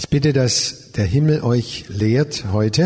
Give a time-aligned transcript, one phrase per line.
[0.00, 0.54] Ich bitte, dass
[0.98, 1.68] der Himmel euch
[2.02, 2.82] lehrt heute,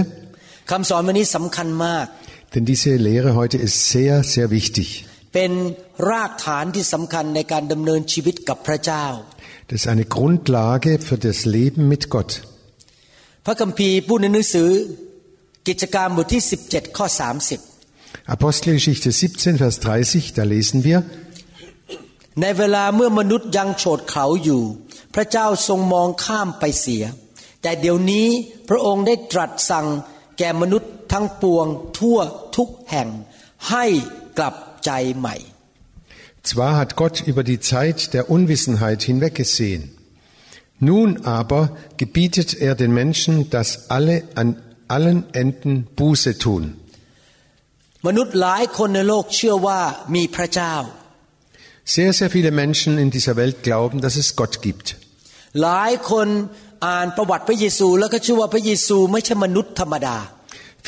[0.70, 2.06] คำสอนวันนี้สำคัญมาก
[2.54, 4.88] denn diese Lehre heute ist sehr, sehr wichtig.
[5.34, 5.52] เป็น
[6.10, 9.06] รากฐานที่สำคัญในการดำเนินชีวิตกับพระเจ้า
[9.68, 12.30] Das ist eine Grundlage für das Leben mit Gott.
[13.46, 14.68] พระคัมภีร์พูดในหนังสือ
[15.68, 17.06] กิจการบทที่ 17 ข้อ
[17.70, 20.98] 30 Apostelgeschichte 17, Vers 30, da lesen wir,
[22.40, 24.62] ในเวลาเมื่อมนุษย์ยังโฉดเขาอยู่
[25.16, 27.04] พระเจ้าทรงมองข้ามไปเสีย
[27.62, 28.26] แต่เดี๋ยวนี้
[28.68, 29.86] พระองค์ได้ตรัสสั่ง
[30.38, 31.66] แก่มนุษย์ทั้งปวง
[31.98, 32.18] ทั่ว
[32.56, 33.08] ทุกแห่ง
[33.70, 33.84] ให้
[34.38, 35.36] กลับใจใหม่
[36.50, 39.82] zwar hat Gott über die Zeit der Unwissenheit hinweggesehen,
[40.80, 41.62] nun aber
[41.96, 44.48] gebietet er den Menschen, dass alle an
[44.88, 46.64] allen Enden Buße tun.
[48.08, 49.80] มนุษย์หลายคนในโลกเชื่อว่า
[50.14, 50.74] มีพระเจ้า
[51.84, 54.86] Sehr, sehr viele Menschen in dieser Welt glauben, dass es Gott gibt.
[55.60, 56.28] หลายคน
[56.86, 60.16] อ่านประวัติพระเยซู แล้วก็เชื่อว่าพระเยซูไม่ใช่มนุษย์ธรรมดา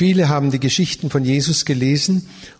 [0.03, 2.15] Viele haben die Geschichten von Jesus gelesen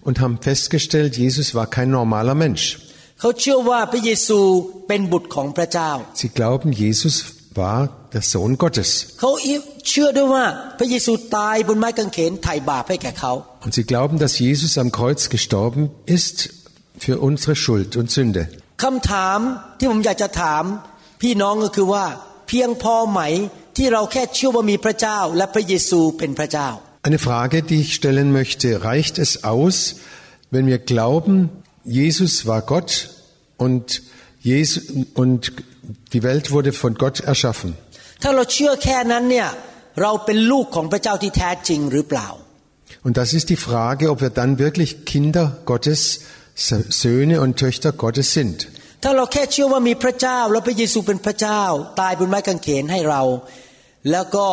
[0.07, 2.65] und haben festgestellt, Jesus war kein normaler Mensch.
[3.21, 4.39] เขาเชื่อว่าพระเยซู
[4.89, 5.91] เป็นบุตรของพระเจ้า
[6.21, 7.15] Sie glauben, Jesus
[7.61, 7.81] war
[8.15, 8.91] der Sohn Gottes.
[9.21, 9.31] เขา
[9.89, 10.45] เชื่อด้วยว่า
[10.79, 13.33] พระเยซูตายบนไม้กางเขนไถ่บาปให้แก่เขา
[13.65, 15.83] Und sie glauben, dass Jesus am Kreuz gestorben
[16.17, 16.37] ist
[17.05, 18.43] für unsere Schuld und Sünde.
[18.83, 19.39] คำถาม
[19.79, 20.65] ที่ผมอยากจะถาม
[21.21, 22.05] พี่น้องก็คือว่า
[22.49, 23.21] เพียงพอไหม
[23.77, 26.69] ที่เราแค่เชื่อว่ามีพระเจ้า และพระเยซูเป็นพระเจ้า
[27.09, 29.77] Eine Frage, die ich stellen möchte, reicht es aus,
[30.55, 31.35] wenn wir glauben,
[31.85, 32.91] Jesus war Gott
[33.65, 34.03] und,
[34.41, 34.85] Jesus,
[35.23, 35.53] und
[36.15, 37.71] die Welt wurde von Gott erschaffen?
[38.23, 39.49] ถ้าเราเชื่อแค่นั้นเนี่ย
[40.03, 42.29] เราเป็นลูกของพระเจ้าที่แท้จริงหรือเปล่า
[43.07, 46.01] Und das ist die Frage, ob wir dann wirklich Kinder Gottes,
[46.55, 48.57] Söhne und Töchter Gottes sind.
[49.03, 51.63] ถ้าเราแค่เชื่อว่ามีพระเจ้า แล้วพระเยซูเป็นพระเจ้า
[52.01, 53.23] ตายบนไม้กางเขนให้เรา
[54.11, 54.47] แล้วก็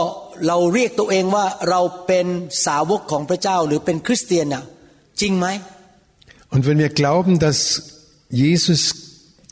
[0.47, 2.27] เราเรียกตัวเองว่าเราเป็น
[2.65, 4.63] สาวกของพระเจ้าหรือเป็นคริสเตียนน่ะ
[5.21, 5.47] จริงไหม
[6.53, 7.59] Und wenn wir glauben, dass
[8.29, 8.81] Jesus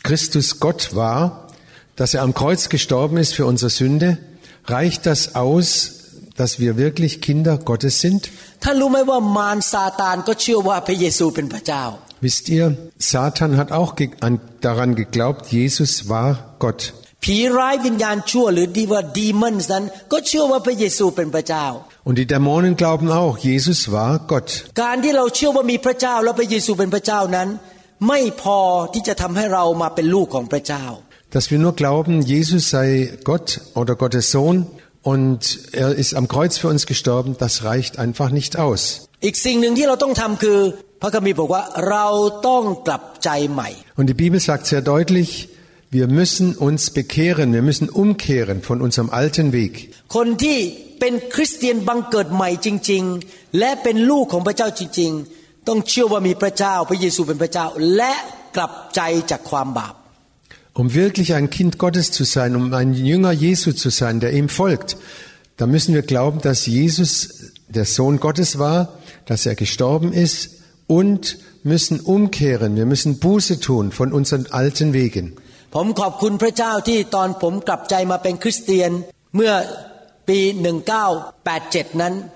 [0.07, 1.47] Christus Gott war,
[1.95, 4.17] dass er am Kreuz gestorben ist für unsere Sünde,
[4.66, 5.67] reicht das aus,
[6.35, 8.22] dass wir wirklich Kinder Gottes sind?
[8.63, 11.84] ท่านรู้ไหมว่ามารซาตานก็เชื่อว่าพระเยซูเป็นพระเจ้า
[12.23, 12.66] Wisst ihr,
[12.97, 16.94] Satan hat auch ge an, daran geglaubt, Jesus war Gott.
[17.23, 21.66] ผีร้ายวิญญาณชั่วหรือดีว่าดีมอนนั้นก็เชื่อว่าพระเยซูเป็นพระเจ้า
[22.07, 24.50] Und die Dämonen glauben auch, Jesus war Gott.
[24.81, 27.47] การที่เราเชื่อว่ามีพระเจ้า และพระเยซูเป็นพระเจ้านั้น
[28.07, 28.59] ไม่พอ
[28.94, 30.85] ที่จะทำให้เรามาเป็นลูกของพระเจ้า
[31.35, 32.88] Dass wir nur glauben, Jesus sei
[33.29, 33.47] Gott
[33.79, 34.57] oder Gottes Sohn
[35.12, 35.40] und
[35.84, 38.81] er ist am Kreuz für uns gestorben, das reicht einfach nicht aus.
[39.25, 40.59] อีกสิ่งหนึ่งที่เราต้องทำคือ
[41.01, 42.07] พระคัมภีร์บอกว่าเรา
[42.47, 43.69] ต้องกลับใจใหม่
[44.00, 45.29] Und die Bibel sagt sehr deutlich,
[45.97, 49.73] wir müssen uns bekehren, wir müssen umkehren von unserem alten Weg.
[50.16, 50.57] คนที่
[51.00, 58.13] เป็นคริสเตียนบังเกิดใหม่จริง ๆ และเป็นลูกของพระเจ้าจริง ๆ ต้องเชื่อว่ามีพระเจ้า พระเยซูเป็นพระเจ้า และ
[58.56, 59.01] กลับใจ
[59.31, 59.94] จากความบาป
[60.79, 64.47] Um wirklich ein Kind Gottes zu sein, um ein Jünger Jesu zu sein, der ihm
[64.47, 64.90] folgt,
[65.57, 67.12] da müssen wir glauben, dass Jesus
[67.67, 68.79] der Sohn Gottes war,
[69.25, 70.38] dass er gestorben ist
[70.87, 72.77] und müssen umkehren.
[72.77, 75.27] Wir müssen Buße tun von unseren alten Wegen.
[75.78, 78.91] ผมขอบคุณพระเจ้าที่ตอนผมกลับใจมาเป็นคริสเตียน
[79.37, 79.53] เมื่อ
[80.28, 82.34] ปี 1987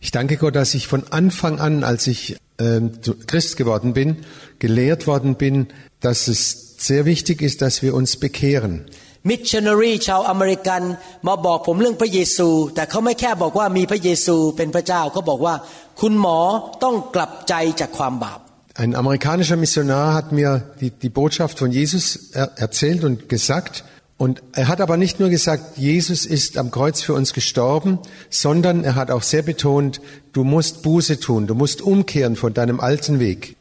[0.00, 2.92] Ich danke Gott, dass ich von Anfang an, als ich ähm,
[3.26, 4.24] Christ geworden bin,
[4.58, 5.68] gelehrt worden bin,
[6.00, 8.86] dass es sehr wichtig ist, dass wir uns bekehren.
[9.28, 10.82] มิชชันนารีชาวอเมริกัน
[11.26, 15.54] มาบอกผมเรื่องพระเยซู แต่เขาไม่แค่บอกว่ามีพระเยซูเป็นพระเจ้าเขาบอกว่า
[16.00, 16.38] คุณหมอ
[16.82, 18.40] ต้องกลับใจจากความบาป
[18.74, 23.84] Ein amerikanischer Missionar hat mir die, die Botschaft von Jesus er, erzählt und gesagt.
[24.16, 27.98] Und er hat aber nicht nur gesagt, Jesus ist am Kreuz für uns gestorben,
[28.30, 30.00] sondern er hat auch sehr betont,
[30.32, 33.56] du musst Buße tun, du musst umkehren von deinem alten Weg.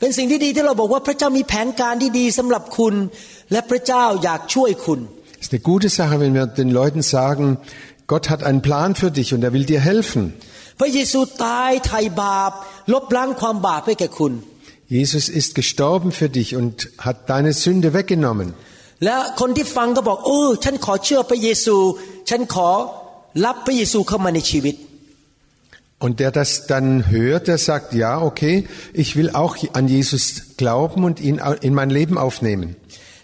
[0.00, 2.94] เป็นสิ่งที่ดีที่เราบอกว่าพระเจ้ามีแผนการที่ดีสำหรับคุณ
[3.52, 5.00] และพระเจ้าอยากช่วยคุณ
[5.42, 7.44] Es ist eine gute Sache, wenn wir den Leuten sagen,
[8.12, 10.22] Gott hat einen Plan für dich und er will dir helfen.
[10.78, 12.52] พระเยซูตายไถ่บาป
[12.92, 14.32] ลบล้างความบาปให้แก่คุณ
[14.96, 16.74] Jesus ist gestorben für dich und
[17.06, 18.48] hat deine Sünde weggenommen.
[19.04, 21.76] และคนที่ฟังก็บอกเออฉันขอเชื่อพระเยซู
[22.30, 22.70] ฉันขอ
[23.43, 24.75] รับพระเยซูเข้ามาในชีวิต
[25.97, 31.05] Und der das dann hört, der sagt, ja, okay, ich will auch an Jesus glauben
[31.05, 32.67] und ihn in mein Leben aufnehmen.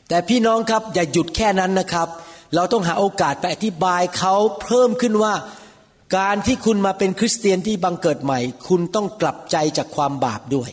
[0.10, 2.08] แต่พี่น้องครับอย่าหยุดแค่นั้นนะครับ
[2.56, 5.34] เราต้องหาโอกาสไปอธิบายเขาเพิ่มขึ้นว่า
[6.18, 10.72] การที่คุณมาเป็นคริสเตียนที่บังเกิดใหม่ คุณต้องกลับใจจากความบาปด้วย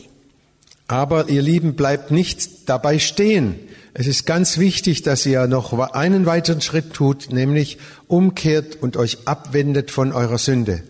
[1.01, 2.37] Aber ihr Lieben, bleibt nicht
[2.71, 3.45] dabei stehen.
[3.93, 7.77] Es ist ganz wichtig, dass ihr noch einen weiteren Schritt tut, nämlich
[8.07, 10.83] umkehrt und euch abwendet von eurer Sünde.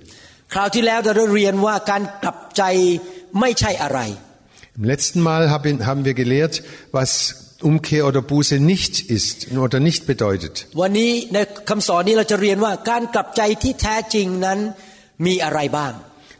[4.75, 10.67] Im letzten Mal haben wir gelehrt, was Umkehr oder Buße nicht ist oder nicht bedeutet.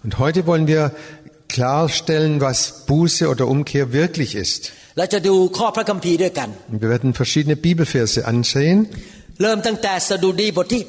[0.03, 0.91] Und heute wollen wir
[1.50, 4.71] klarstellen, was Buße oder Umkehr wirklich ist.
[5.00, 8.78] เราจะดูข้อพระคัมภีร์ด้วยกัน Und wir werden verschiedene Bibelverse ansehen
[9.42, 10.81] เริ่มตั้งแต่สดุดีบทที่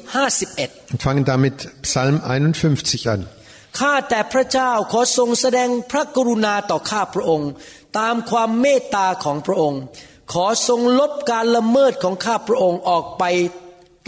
[0.43, 3.19] 51 und fangen damit Psalm 51 an.
[3.79, 7.49] ข้าแต่พระเจ้าขอทรงแสดงพระกรุณาต่อข้าพระองค์
[7.99, 9.81] ตามความเมตตาของพระองค์
[10.33, 13.23] ขอทรงลบการละเมิดของข้าพระองค์ออกไป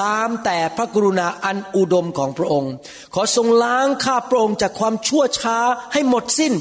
[0.04, 2.72] ตามแต่พระกรุณาอันอุดมของพระองค์
[3.14, 5.58] ขอทรงล้างข้าพระองค์จากความชั่วช้า
[5.94, 6.54] ให้หมดสิ้น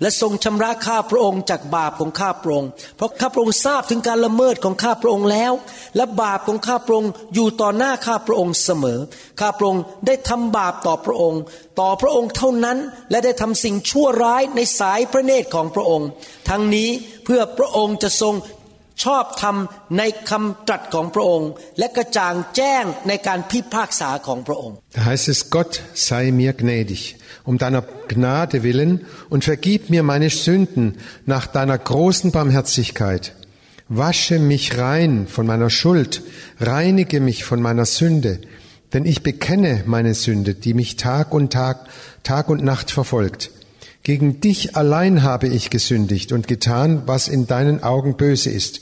[0.00, 5.52] และทรงชำระข้าพระองค์จากบาปของข้าพระองค์ เพราะข้าพระองค์ทราบถึงการละเมิดของข้าพระองค์แล้ว
[5.96, 9.00] และบาปของข้าพระองค์อยู่ต่อหน้าข้าพระองค์เสมอ
[9.40, 11.40] ข้าพระองค์ได้ทำบาปต่อพระองค์
[11.80, 12.78] ต่อพระองค์เท่านั้น
[13.10, 16.08] และได้ทำสิ่งชั่วร้ายในสายพระเนตรของพระองค์
[16.48, 16.88] ทั้งนี้
[17.24, 18.34] เพื่อพระองค์จะทรง
[19.03, 19.55] ชอบธรรม
[19.97, 25.73] ในคำตรัสของพระองค์ และกระจ่างแจ้งในการพิพากษาของพระองค์ Da heißt es, Gott
[26.07, 27.01] sei mir gnädig,
[27.49, 27.83] um deiner
[28.13, 28.91] Gnade willen
[29.33, 30.85] und vergib mir meine Sünden
[31.25, 33.23] nach deiner großen Barmherzigkeit.
[33.89, 36.21] Wasche mich rein von meiner Schuld,
[36.59, 38.33] reinige mich von meiner Sünde,
[38.93, 41.77] denn ich bekenne meine Sünde, die mich Tag und Tag,
[42.23, 43.51] Tag und Nacht verfolgt.
[44.03, 48.81] Gegen dich allein habe ich gesündigt und getan, was in deinen Augen böse ist.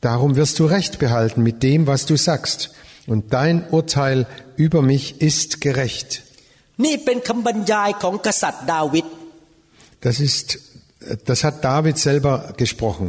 [0.00, 2.70] Darum wirst du Recht behalten mit dem, was du sagst,
[3.06, 4.26] und dein Urteil
[4.56, 6.22] über mich ist gerecht.
[6.84, 9.06] นี่เป็นคำบรรยายของกษัตริย์ดาวิด
[10.06, 10.46] Das ist,
[11.28, 13.08] das hat David selber gesprochen.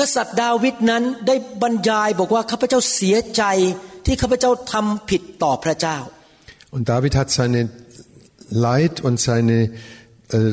[0.00, 3.42] กษัตริย์ดาวิดนั้นได้บรรยายบอกว่าข้าพเจ้าเสียใจ
[4.06, 5.98] ที่ข้าพเจ้าทำผิดต่อพระเจ้า
[6.74, 7.60] Und David hat seine
[8.68, 9.56] Leid und seine,
[10.30, 10.52] äh,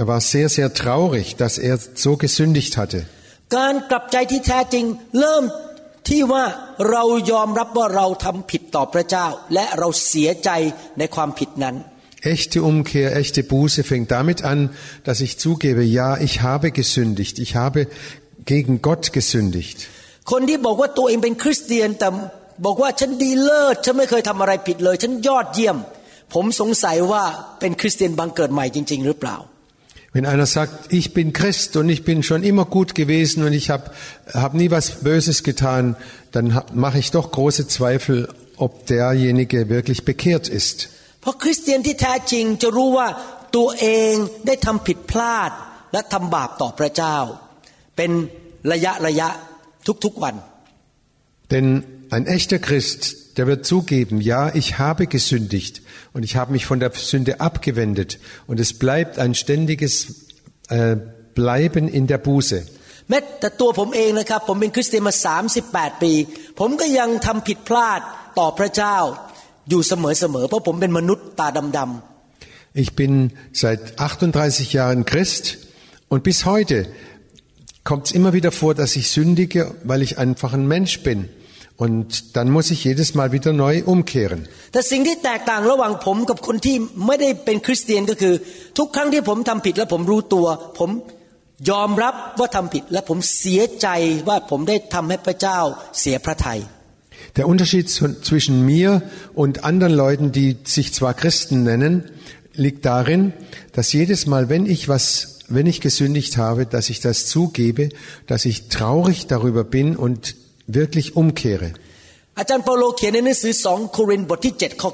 [0.00, 3.00] er war sehr, sehr traurig, dass er so gesündigt hatte.
[3.55, 4.85] การกลับใจที่แท้จริง
[5.19, 5.43] เริ่ม
[6.09, 6.43] ที่ว่า
[6.91, 10.49] เรายอมรับว่าเราทำผิดต่อพระเจ้า และเราเสียใจ
[10.99, 11.77] ในความผิดนั้น
[12.35, 14.59] Echte Umkehr, echte Buße fängt damit an,
[15.03, 17.87] dass ich zugebe, ja, ich habe gesündigt, ich habe
[18.51, 19.77] gegen Gott gesündigt.
[20.31, 22.07] คนที่บอกว่าตัวเองเป็นคริสเตียนแต่
[22.65, 25.77] บอกว่าฉันดีเลิศฉันไม่เคยทำอะไรผิดเลย ฉันยอดเยี่ยม
[26.33, 27.23] ผมสงสัยว่า
[27.59, 29.37] เป็นคริสเตียนบังเกิดใหม่จริง ๆ หรือเปล่า
[30.15, 33.69] Wenn einer sagt, ich bin Christ und ich bin schon immer gut gewesen und ich
[33.69, 33.91] habe
[34.33, 35.97] hab nie was Böses getan,
[36.31, 40.87] dann mache ich doch große Zweifel, ob derjenige wirklich bekehrt ist.
[51.51, 55.82] Denn ein echter Christ, der wird zugeben, ja, ich habe gesündigt
[56.12, 60.26] und ich habe mich von der Sünde abgewendet und es bleibt ein ständiges
[60.68, 60.96] äh,
[61.34, 62.60] Bleiben in der Buße.
[63.10, 65.14] แม้แต่ตัวผมเองนะครับ ผมเป็นคริสเตียนมา
[65.58, 66.12] 38 ปี
[66.60, 68.00] ผมก็ยังทำผิดพลาด
[68.38, 68.96] ต่อพระเจ้า
[69.70, 73.12] อยู่เสมอๆเพราะผมเป็นมนุษย์ตาดำๆ Ich bin
[73.62, 75.44] seit 38 Jahren Christ
[76.12, 76.76] und bis heute
[77.88, 81.28] kommt es immer wieder vor, dass ich sündige, weil ich einfach ein Mensch bin.
[81.84, 84.40] Und dann muss ich jedes Mal wieder neu umkehren.
[84.72, 88.34] แต่สิ่งที่แตกต่างระหว่างผมกับคนที่ไม่ได้เป็นคริสเตียนก็คือ
[88.78, 90.46] ทุกครั้งที่ผมทำผิดและผมรู้ตัว
[90.78, 90.90] ผม
[91.70, 93.88] ยอมรับว่าทำผิด และผมเสียใจ
[94.28, 95.58] ว่าผมได้ทำให้พระเจ้า
[96.00, 96.60] เสียพระทัย
[97.36, 97.86] Der Unterschied
[98.28, 99.02] zwischen mir
[99.34, 101.92] und anderen Leuten, die sich zwar Christen nennen,
[102.54, 103.32] liegt darin,
[103.72, 107.90] dass jedes Mal, wenn ich was, wenn ich gesündigt habe, dass ich das zugebe,
[108.26, 110.34] dass ich traurig darüber bin und
[110.67, 111.69] wirklich umkehre.
[112.39, 114.91] อาจารย์เปาโลเขียนในหนังสือสองโครินธ์บทที่7ข้อ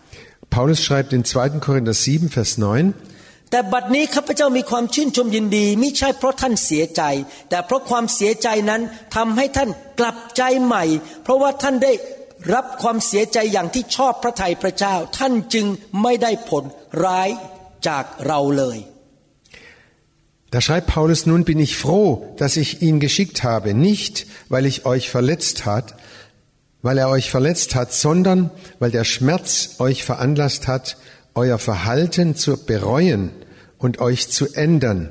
[0.00, 1.66] 9 Paulus schreibt in 2.
[1.66, 7.02] Korinther 7, Vers 9, แต่บัดนี้ข้าพเจ้ามีความชื่นชมยินดีไม่ใช่เพราะท่านเสียใจ
[7.50, 8.82] แต่เพราะความเสียใจนั้น
[9.16, 10.84] ทำให้ท่านกลับใจใหม่
[11.22, 11.92] เพราะว่าท่านได้
[12.54, 15.66] รับความเสียใจอย่างที่ชอบพระทัยพระเจ้า ท่านจึง
[16.02, 16.64] ไม่ได้ผล
[17.04, 17.28] ร้าย
[17.88, 18.78] จากเราเลย
[20.51, 24.85] Da schreibt Paulus, nun bin ich froh, dass ich ihn geschickt habe, nicht weil ich
[24.85, 25.95] euch verletzt hat,
[26.81, 30.97] weil er euch verletzt hat, sondern weil der Schmerz euch veranlasst hat,
[31.33, 33.31] euer Verhalten zu bereuen
[33.77, 35.09] und euch zu ändern.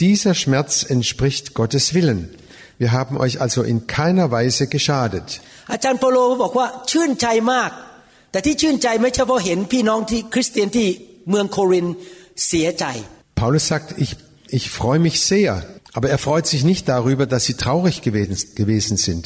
[0.00, 2.34] Dieser Schmerz entspricht Gottes Willen.
[2.78, 5.40] Wir haben euch also in keiner Weise geschadet.
[5.72, 7.70] อาจารย์เปาโลบอกว่าชื่นใจมาก
[8.30, 10.88] แต่ที่ชื่นใจไม่ใช่เพราะเห็นพี่น้องที่คริสเตียนที่
[11.28, 11.94] เมืองโครินธ์
[12.46, 12.84] เสียใจ
[13.40, 14.12] Paulus sagt, ich,
[14.48, 18.96] ich freue mich sehr, aber er freut sich nicht darüber, dass sie traurig gewesen, gewesen
[19.06, 19.24] sind.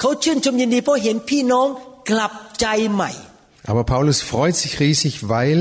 [0.00, 1.68] เขาชื่นชมยินดีเพราะเห็นพี่น้อง
[2.10, 3.10] กลับใจใหม่
[3.70, 5.58] Aber Paulus freut sich riesig, weil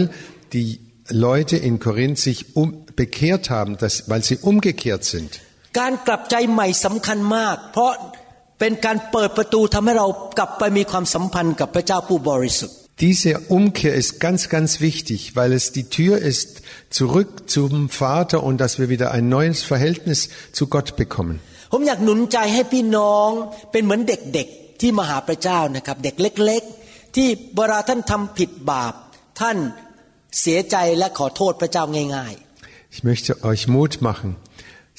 [0.55, 0.69] die
[1.27, 5.31] Leute in Korinth sich um, bekehrt haben, dass, weil sie umgekehrt sind.
[5.79, 7.91] การกลับใจใหม่สำคัญมาก เพราะ
[8.59, 10.07] เป็นการเปิดประตูทำให้เรา
[10.37, 18.57] กลับไปมีความสัมพันธ์กับพระเจ้าผู้บริสุทธิ์ Diese Umkehr ist ganz, ganz wichtig, weil es die Tür ist zurück zum Vater und
[18.57, 21.39] dass wir wieder ein neues Verhältnis zu Gott bekommen.
[21.71, 23.29] ผมอยากหนุนใจให้พี่น้อง
[23.71, 28.93] เป็นเหมือนเด็กๆที่มาหาพระเจ้านะครับ เด็กเล็ก ๆ ที่เวลาท่านทำผิดบาป
[29.39, 29.57] ท่าน
[30.41, 31.83] เสียใจและขอโทษพระเจ้า
[32.15, 32.33] ง่าย
[32.95, 34.29] Ich möchte euch Mut machen.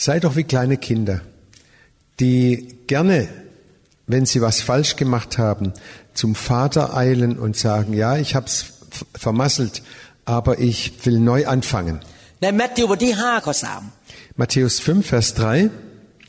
[0.07, 1.19] Seid doch wie kleine Kinder,
[2.21, 2.43] die
[2.93, 3.17] gerne,
[4.13, 5.67] wenn sie was falsch gemacht haben,
[6.15, 8.55] zum Vater eilen und sagen, ja, ich hab's
[8.91, 9.83] f- vermasselt,
[10.25, 11.97] aber ich will neu anfangen.
[12.21, 13.55] ๆ ในแมทธิวบทที่5ข้อ
[13.99, 15.71] 3 Matthäus 5, Vers 3,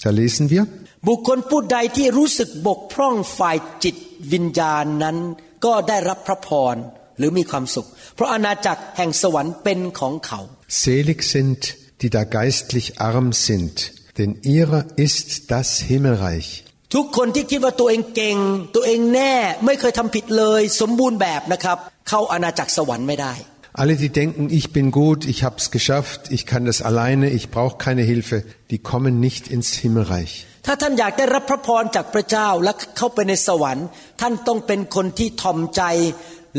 [0.03, 0.63] da lesen wir,
[1.07, 3.95] บุคคลผู้ใดที่รู้สึกบกพร่องฝ่ายจิต
[4.33, 5.17] วิญญาณนั้น
[5.65, 6.75] ก็ได้รับพระพร
[7.17, 10.39] หรือมีความสุข เพราะอาณาจักรแห่งสวรรค์เป็นของเขา
[10.83, 11.59] Selig sind,
[12.01, 13.75] die da geistlich arm sind,
[14.17, 16.47] denn ihrer ist das Himmelreich.
[16.95, 18.37] ทุกคนที่คิดว่าตัวเองเก่ง
[18.75, 19.33] ตัวเองแน่
[19.65, 21.77] ไม่เคยทำผิดเลย สมบูรณ์แบบนะครับ
[22.09, 23.35] เข้าอาณาจักรสวรรค์ไม่ได้
[23.81, 27.77] Alle, die denken, ich bin gut, ich hab's geschafft, ich kann das alleine, ich brauche
[27.77, 30.33] keine Hilfe, die kommen nicht ins Himmelreich.
[30.65, 33.87] ถ้าท่านอยากได้รับพระพรจากพระเจ้าและเข้าไปในสวรรค์
[34.21, 35.83] ท่านต้องเป็นคนที่ทอมใจ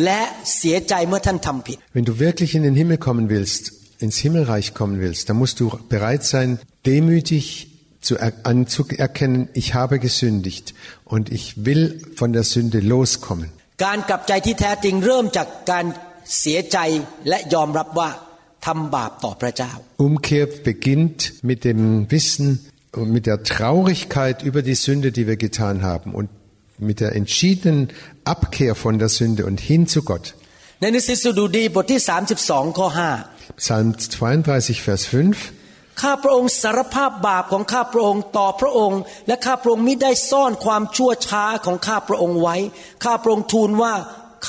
[0.04, 0.20] และ
[0.56, 3.62] เสียใจเมื่อท่านทำผิด Wenn du wirklich in den Himmel kommen willst,
[4.04, 6.48] ins Himmelreich kommen willst, dann musst du bereit sein,
[6.92, 7.44] demütig
[8.04, 13.50] zu er anzuerkennen, ich habe gesündigt und ich will von der Sünde loskommen.
[13.84, 15.84] การกลับใจที่แท้จริงเริ่มจากการ
[16.40, 16.78] เสียใจ
[17.28, 18.10] และยอมรับว่า
[18.66, 19.72] ทำบาปต่อพระเจ้า
[20.06, 21.20] Umkehr beginnt
[21.50, 21.80] mit dem
[22.14, 22.46] Wissen
[22.98, 26.28] und mit der Traurigkeit über die Sünde, die wir getan haben und
[26.88, 27.80] mit der entschiedenen
[28.34, 30.26] Abkehr von der Sünde und hin zu Gott.
[30.80, 32.00] ในหนังสือสดุดีบทที่
[32.38, 32.88] 32 ข้อ
[33.62, 35.52] Psalm 32, Vers 5.
[36.01, 42.57] ข้าพระองค์สารภาพบาปของข้าพระองค์ต่อพระองค์ และข้าพระองค์มิได้ซ่อนความชั่วช้าของข้าพระองค์ไว้
[43.03, 43.93] ข้าพระองค์ทูลว่า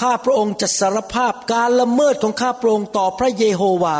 [0.00, 3.98] ข้าพระองค์จะสารภาพการละเมิดของข้าพระองค์ต่อพระเยโฮวา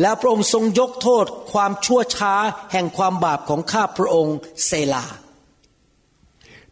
[0.00, 2.34] แล้วพระองค์ทรงยกโทษความชั่วช้า
[2.72, 4.36] แห่งความบาปของข้าพระองค์
[4.66, 5.06] เซลา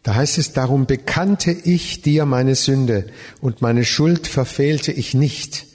[0.05, 3.07] Da heißt es, darum bekannte ich dir meine Sünde
[3.39, 5.65] und meine Schuld verfehlte ich nicht.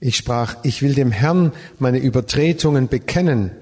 [0.00, 3.52] Ich sprach, ich will dem Herrn meine Übertretungen bekennen.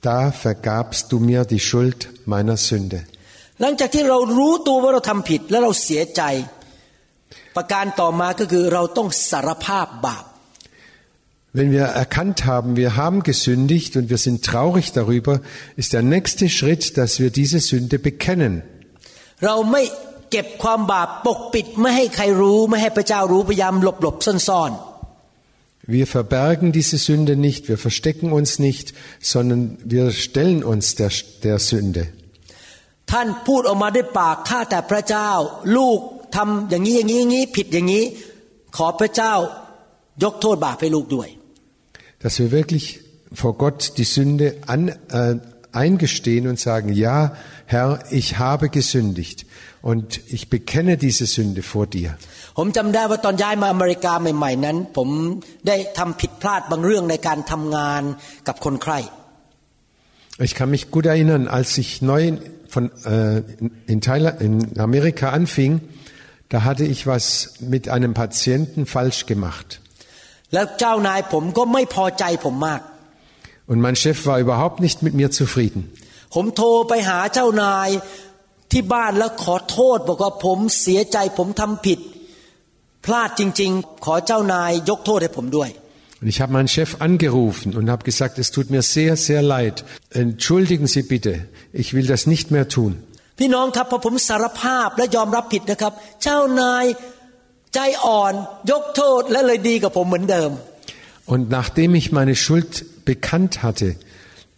[0.00, 3.00] Da vergabst du mir die Schuld meiner Sünde.
[3.60, 6.22] หลังจากที่เรารู้ตัวว่าเราทำผิดและเราเสียใจ
[7.56, 10.24] ประการต่อมาก็คือเราต้องสารภาพบาป
[11.58, 15.34] Wenn wir erkannt haben, wir haben gesündigt und wir sind traurig darüber,
[15.76, 18.54] ist der nächste Schritt, dass wir diese Sünde bekennen.
[19.40, 19.46] เ
[25.88, 31.10] Wir verbergen diese Sünde nicht, wir verstecken uns nicht, sondern wir stellen uns der,
[31.42, 32.06] der Sünde.
[32.12, 32.24] ๆ
[33.12, 35.30] ท่านพูดออกมาด้วยปากข้าแต่พระเจ้า
[35.76, 35.98] ลูก
[36.36, 38.04] ทำอย่างนี้อย่างนี้อย่างนี้ผิดอย่างนี้
[38.76, 39.32] ขอพระเจ้า
[40.22, 41.28] ยกโทษบาปให้ลูกด้วย
[42.22, 42.84] Dass wir wirklich
[43.40, 45.34] vor Gott die Sünde an, äh,
[45.72, 47.18] eingestehen und sagen, ja,
[47.68, 49.46] Herr, ich habe gesündigt
[49.82, 52.10] und ich bekenne diese Sünde vor dir.
[52.58, 55.08] ผมจำได้ว่าตอนย้ายมาอเมริกาใหม่ๆนั้น ผม
[55.68, 58.02] ได้ทำผิดพลาดบางเรื่องในการทำงาน
[58.48, 59.00] กับคนไข้
[60.46, 62.22] Ich kann mich gut erinnern, als ich neu
[62.74, 63.42] von, äh,
[63.92, 64.54] in, Thailand, in
[64.88, 65.72] Amerika anfing,
[66.48, 67.24] da hatte ich was
[67.60, 69.68] mit einem Patienten falsch gemacht.
[70.54, 72.80] แล้วเจ้านายผมก็ไม่พอใจผมมาก
[73.70, 75.80] Und mein Chef war überhaupt nicht mit mir zufrieden.
[76.34, 77.88] ผมโทรไปหาเจ้านาย
[78.72, 81.98] ที่บ้านแล้วขอโทษ บอกว่าผมเสียใจผมทำผิด
[83.04, 85.70] พลาดจริง ๆ ขอเจ้านายยกโทษให้ผมด้วย
[86.20, 89.84] Und ich habe meinen Chef angerufen und habe gesagt, es tut mir sehr, sehr leid.
[90.24, 91.32] Entschuldigen Sie bitte,
[91.82, 92.92] ich will das nicht mehr tun.
[93.38, 96.84] พี่น้องครับพอผมสารภาพและยอมรับผิดนะครับ เจ้านาย
[97.74, 98.32] ใจอ่อน
[98.70, 100.50] ยกโทษและเลยดีกับผมเหมือนเดิม
[101.32, 102.72] Und nachdem ich meine Schuld
[103.10, 103.88] bekannt hatte,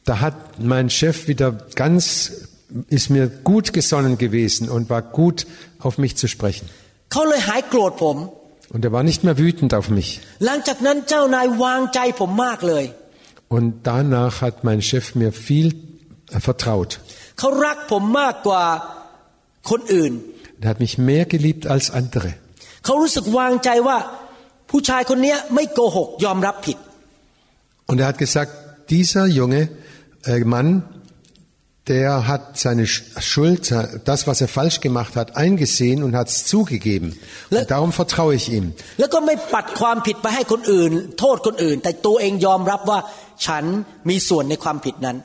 [0.04, 0.34] da hat
[0.72, 2.32] mein Chef wieder ganz,
[2.88, 5.46] ist mir gut gesonnen gewesen und war gut
[5.80, 6.66] auf mich zu sprechen.
[7.12, 8.16] เขาเลยหายโกรธผม
[8.74, 10.08] Und er war nicht mehr wütend auf mich.
[10.46, 12.84] หลังจากนั้นเจ้านายวางใจผมมากเลย
[13.56, 15.68] Und danach hat mein Chef mir viel
[16.36, 16.90] äh, vertraut.
[17.38, 18.64] เขารักผมมากกว่า
[19.70, 20.12] คนอื่น
[20.62, 22.30] Er hat mich mehr geliebt als andere.
[22.84, 23.98] เขารู้สึกวางใจว่า
[24.70, 26.78] ผู้ชายคนเนี้ยไม่โกหกยอมรับผิด
[27.90, 28.52] Und er hat gesagt,
[28.94, 29.79] dieser junge äh,
[30.54, 30.68] Mann,
[31.88, 33.72] der hat seine Sch- Schuld,
[34.04, 37.08] das, was er falsch gemacht hat, eingesehen und hat es zugegeben.
[37.50, 38.66] Le- Und darum vertraue ich ihm.
[39.00, 42.98] แล้วก็ไม่ปัดความผิดไปให้คนอื่น โทษคนอื่น แต่ตัวเองยอมรับว่า
[43.46, 43.64] ฉัน
[44.08, 45.16] มีส่วนในความผิดนั้น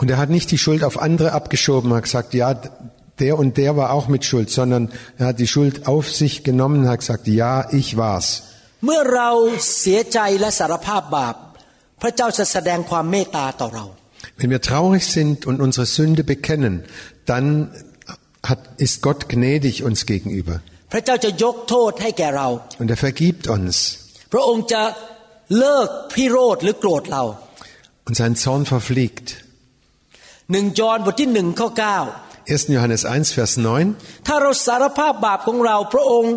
[0.00, 2.48] Und er hat nicht die Schuld auf andere abgeschoben, er hat gesagt, ja,
[3.22, 4.82] der und der war auch mit Schuld, sondern
[5.18, 8.28] er hat die Schuld auf sich genommen und hat gesagt, ja, ich war's.
[8.84, 9.30] เมื่อเรา
[9.80, 11.36] เสียใจและสารภาพบาป
[12.02, 13.86] พระเจ้าจะแสดงความเมตตาต่อเรา
[14.38, 16.74] Wenn wir traurig sind und unsere Sünde bekennen,
[17.30, 17.46] dann
[18.48, 20.56] hat, ist Gott gnädig uns gegenüber.
[20.92, 22.48] พระเจ้าจะยกโทษให้แก่เรา
[22.80, 23.74] Und er vergibt uns.
[24.32, 24.82] พระองค์จะ
[25.58, 27.24] เลิกพิโรธหรือโกรธเรา
[28.06, 29.26] Und sein Zorn verfliegt.
[30.52, 31.98] หนึ่งจอห์นบทที่หนึ่งข้อเก้า
[32.46, 32.74] 1.
[32.74, 34.26] Johannes 1, Vers 9.
[34.26, 36.34] ถ้าเราสารภาพบาปของเรา พระองค์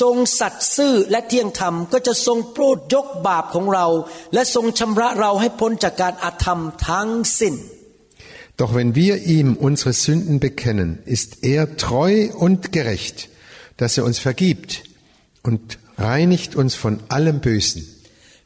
[0.00, 3.86] ทรงสัตย์ซื่อและเที่ยงธรรม ก็จะทรงโปรดยกบาปของเรา
[4.34, 7.10] และทรงชำระเราให้พ้นจากการอาธรรมทั้ง
[7.40, 7.56] สิ้น
[8.62, 12.12] Doch wenn wir ihm unsere Sünden bekennen, ist er treu
[12.44, 13.28] und gerecht,
[13.76, 14.70] dass er uns vergibt
[15.42, 15.62] und
[15.98, 17.80] reinigt uns von allem Bösen.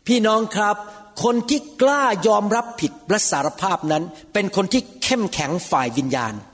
[0.07, 0.76] พี่น้องครับ
[1.25, 6.54] คนที่กล้ายอมรับผิดและสารภาพนั้น เป็นคนที่เข้มแข็งฝ่ายวิญญาณ Ihr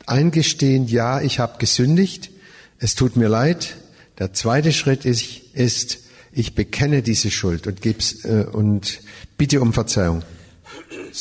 [0.07, 2.31] eingestehen, ja, ich habe gesündigt,
[2.79, 3.77] es tut mir leid.
[4.19, 5.99] Der zweite Schritt ist, ist
[6.33, 9.01] ich bekenne diese Schuld und, geb's, äh, und
[9.37, 10.23] bitte um Verzeihung.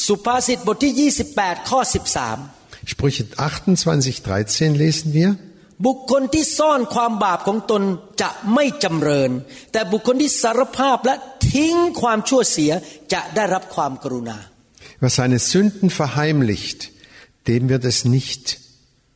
[0.07, 0.93] สุภาษิตบทที่
[1.31, 5.29] 28 ข้อ 13 Sprüche 28, 13 lesen wir.
[5.85, 7.83] บุคคลที่ซ่อนความบาปของตน
[8.21, 9.31] จะไม่จำเริญ
[9.71, 11.15] แต่บุคคลที่สารภาพและ
[11.51, 12.71] ทิ้งความชั่วเสีย
[13.13, 14.37] จะได้รับความกรุณา
[15.01, 16.79] Wer seine Sünden verheimlicht,
[17.49, 18.43] dem wird es nicht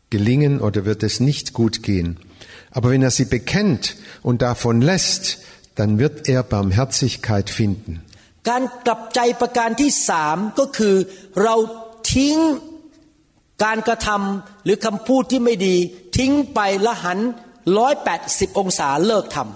[0.10, 2.18] gelingen oder wird es nicht gut gehen.
[2.72, 5.40] Aber wenn er sie bekennt und davon lässt,
[5.76, 8.02] dann wird er Barmherzigkeit finden.
[8.50, 10.96] การกลับใจประการที่สามก็คือ
[11.44, 11.56] เรา
[12.14, 12.38] ทิ้ง
[13.64, 15.76] การกระทำหรือคำพูดที่ไม่ดี
[16.18, 17.20] ทิ้งไปและหัน
[17.78, 19.50] ร้อยแปดสิบองศาเลิกทำ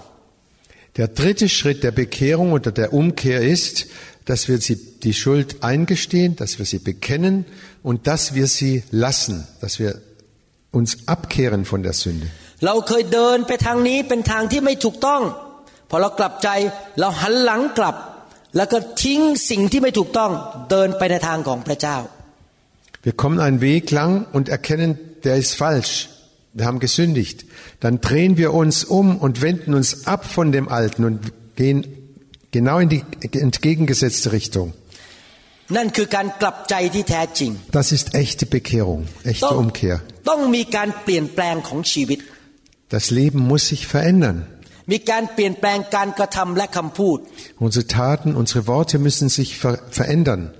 [0.98, 3.86] Der dritte Schritt der Bekehrung oder der Umkehr ist,
[4.24, 7.46] dass wir sie, die Schuld eingestehen, dass wir sie bekennen
[7.88, 9.92] und dass wir sie lassen, dass wir
[10.75, 12.27] uns abkehren von der Sünde.
[23.03, 26.09] Wir kommen einen Weg lang und erkennen, der ist falsch.
[26.53, 27.45] Wir haben gesündigt.
[27.79, 31.19] Dann drehen wir uns um und wenden uns ab von dem Alten und
[31.55, 31.85] gehen
[32.51, 34.73] genau in die entgegengesetzte Richtung.
[37.71, 40.01] Das ist echte Bekehrung, echte Umkehr.
[42.89, 44.45] Das Leben muss sich verändern.
[47.57, 50.53] Unsere Taten, unsere Worte müssen sich ver verändern.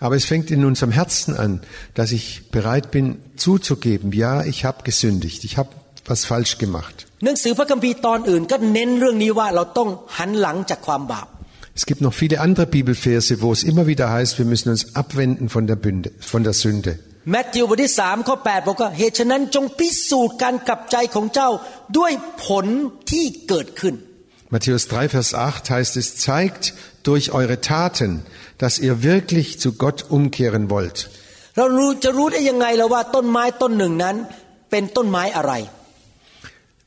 [0.00, 1.60] Aber es fängt in unserem Herzen an,
[1.94, 5.70] dass ich bereit bin zuzugeben, ja, ich habe gesündigt, ich habe
[6.06, 7.07] was falsch gemacht.
[7.24, 11.26] หนังสือพระคัมภีร์ตอนอื่นก็เน้นเรื่องนี้ว่าเราต้องหันหลังจากความบาป
[11.80, 15.48] Es gibt noch viele andere Bibelverse, wo es immer wieder heißt, wir müssen uns abwenden
[15.48, 16.92] von der, Bünde, von der Sünde.
[17.32, 21.50] แมทธิวบทที่สามข้อ8บอกว่าเหตุฉะนั้นจงพิสูจน์การกลับใจของเจ้า
[21.98, 22.12] ด้วย
[22.44, 22.66] ผล
[23.10, 23.94] ที่เกิดขึ้น
[24.54, 26.64] Matthäus 3, Vers 8 heißt es, zeigt
[27.08, 28.10] durch eure Taten,
[28.62, 30.98] dass ihr wirklich zu Gott umkehren wollt.
[31.56, 34.16] เรารู้จะรู้ได้ยังไงแล้วว่าต้นไม้ต้นหนึ่งนั้น
[34.70, 35.52] เป็นต้นไม้อะไร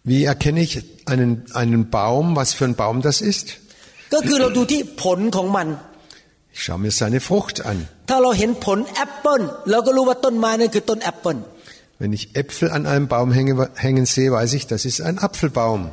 [0.04, 3.58] Wie erkenne ich einen, einen Baum, was für ein Baum das ist?
[6.54, 7.88] Ich schaue mir seine Frucht an.
[12.00, 15.92] Wenn ich Äpfel an einem Baum hängen, hängen sehe, weiß ich, das ist ein Apfelbaum.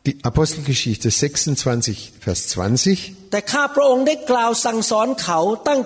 [0.06, 3.30] Die Apostelgeschichte 26, Vers 20.
[3.30, 5.80] แต่ข้าพระองค์ได้กล่าวสั่งสอนเขาตั้ง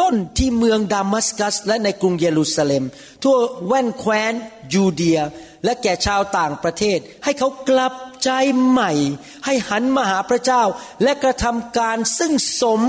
[0.00, 2.84] ต้นที่เมืองดามัสกัส และในกรุงเยรูซาเล็ม
[3.22, 4.32] ทั่วแว่นแคว้น
[4.74, 5.20] ยูเดีย
[5.66, 8.30] และแก่ชาวต่างประเทศ ให้เขากลับใจ
[8.68, 8.92] ใหม่
[9.46, 10.62] ให้หันมาหาพระเจ้า
[11.02, 12.32] และกระทำการซึ่ง
[12.62, 12.82] สม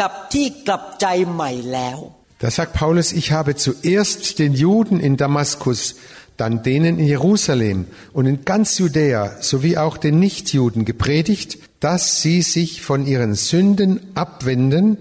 [0.00, 2.00] กับที่กลับใจใหม่แล้ว
[2.44, 5.94] Da sagt Paulus, ich habe zuerst den Juden in Damaskus,
[6.36, 12.42] dann denen in Jerusalem und in ganz Judäa sowie auch den Nichtjuden gepredigt, dass sie
[12.42, 14.98] sich von ihren Sünden abwenden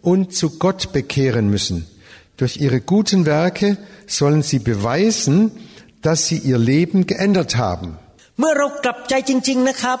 [0.00, 1.86] und zu Gott bekehren müssen.
[2.36, 5.50] Durch ihre guten Werke sollen sie beweisen,
[6.04, 7.88] dass sie ihr Leben geändert haben.
[8.38, 9.98] เมื่อเรากลับใจจริง ๆนะครับ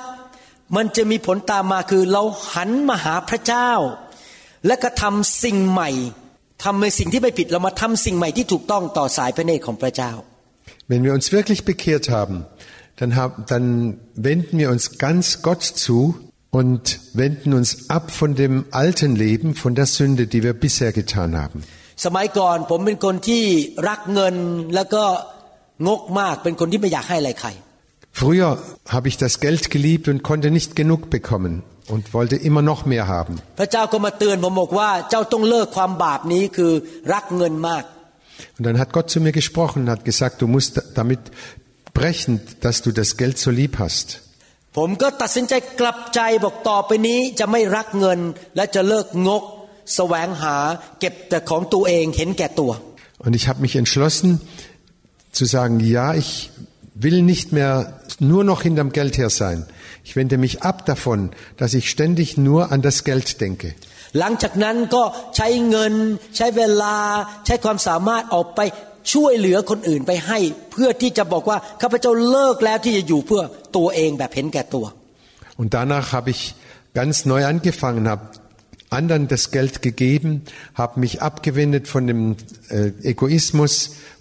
[0.76, 2.22] มันจะมีผลตามมาคือเรา
[2.54, 3.70] หันมาหาพระเจ้า
[4.66, 5.90] และก็ทำสิ่งใหม่
[6.64, 10.12] ทำในสิ่งที่ไม่ผิดเรามาทำสิ่งใหม่ที่ถูกต้องต่อสายพระเนตรของพระเจ้า
[10.90, 12.36] Wenn wir uns wirklich bekehrt haben,
[12.98, 13.66] dann, haben, dann
[14.28, 15.98] wenden wir uns ganz Gott zu
[16.50, 21.30] und wenden uns ab von dem alten Leben, von der Sünde, die wir bisher getan
[21.42, 21.58] haben.
[22.04, 23.44] สมัยก่อนผมเป็นคนที่
[23.88, 24.36] รักเงิน
[24.74, 25.04] แล้วก็
[28.11, 32.85] Früher habe ich das Geld geliebt und konnte nicht genug bekommen und wollte immer noch
[32.85, 33.41] mehr haben.
[38.57, 41.19] Und dann hat Gott zu mir gesprochen und hat gesagt, du musst damit
[41.93, 44.21] brechen, dass du das Geld so lieb hast.
[53.19, 54.41] Und ich habe mich entschlossen,
[55.32, 56.50] zu sagen, ja, ich
[56.94, 59.66] will nicht mehr nur noch hinterm Geld her sein.
[60.04, 63.74] Ich wende mich ab davon, dass ich ständig nur an das Geld denke.
[64.20, 65.02] หลังจากนั้นก็
[65.36, 65.92] ใช้เงิน
[66.36, 66.96] ใช้เวลา
[67.46, 68.60] ใช้ความสามารถออกไป
[69.12, 70.38] ช่วยเหลือคนอื่นไปให้
[70.72, 73.42] เพื่อที่จะบอกว่าข้าพเจ้าเลิกแล้วที่จะอยู่เพื่อ
[73.76, 74.86] ตัวเองแบบเห็นแก่ตัว
[75.60, 76.40] Und danach habe ich
[77.00, 78.24] ganz neu angefangen, habe
[78.90, 80.42] anderen das Geld gegeben,
[80.74, 82.36] habe mich abgewendet von dem
[82.68, 83.72] äh, Egoismus,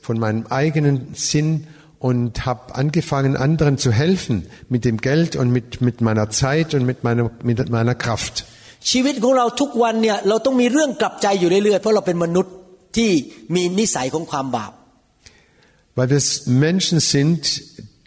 [0.10, 1.68] von meinem eigenen Sinn
[2.00, 6.86] und habe angefangen, anderen zu helfen mit dem Geld und mit, mit meiner Zeit und
[6.86, 8.46] mit meiner, mit meiner Kraft.
[8.92, 12.54] ชีวิตของเราทุกวันเนี่ยเราต้องมีเรื่องกลับใจอยู่เรื่อยๆเพราะเราเป็นมนุษย์
[12.98, 13.12] ที่
[13.56, 14.72] มีนิสัยของความบาป
[15.98, 17.62] Weil wir Menschen sind,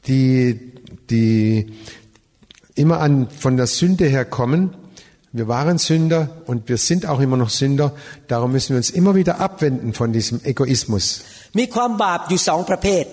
[0.07, 0.73] die,
[1.09, 1.67] die
[2.75, 4.77] immer an, von der Sünde her kommen.
[5.33, 7.95] Wir waren Sünder und wir sind auch immer noch Sünder.
[8.29, 11.23] Darum müssen wir uns immer wieder abwenden von diesem Egoismus.
[11.58, 13.06] มีความบาปอยู่สองประเภท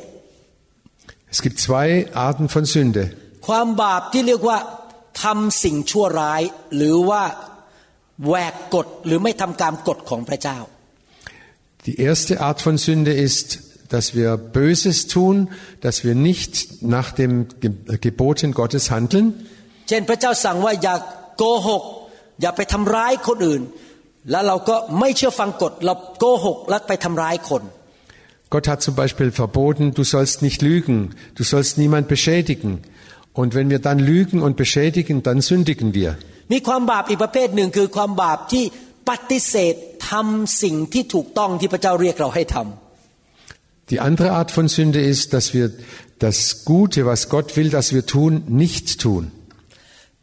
[1.34, 1.86] Es gibt zwei
[2.26, 3.04] Arten von Sünde.
[3.46, 4.58] ความบาปที่เรียกว่า
[5.22, 6.42] ทำสิ่งชั่วร้าย
[6.76, 7.22] หรือว่า
[8.26, 10.58] แหวกกฎหรือไม่ทำตามกฎของพระเจ้า
[11.86, 13.46] Die erste Art von Sünde ist,
[13.94, 15.36] dass wir Böses tun,
[15.84, 16.52] dass wir nicht
[16.96, 19.26] nach den Ge- Geboten Gottes handeln.
[19.88, 20.94] เช่นพระเจ้าสั่งว่าอย่า
[21.38, 21.82] โกหก
[22.40, 23.62] อย่าไปทำร้ายคนอื่น
[24.30, 27.62] แล้วเราก็ไม่เชื่อฟังกฎเราโกหกแล้วไปทำร้ายคน
[28.49, 32.81] Gott hat zum Beispiel verboten, du sollst nicht lügen, du sollst niemand beschädigen.
[33.33, 36.11] Und wenn wir dann lügen und beschädigen, dann sündigen wir.
[36.53, 38.63] มีความบาปอีกประเภทหนึ่งคือความบาปที่
[39.09, 39.75] ปฏิเสธ
[40.09, 45.67] ทำสิ่งที่ถูกต้องที่พระเจ้าเรียกเราให้ทำ Die andere Art von Sünde ist, dass wir
[46.25, 48.31] das Gute, was Gott will, dass wir tun,
[48.63, 49.23] nicht tun.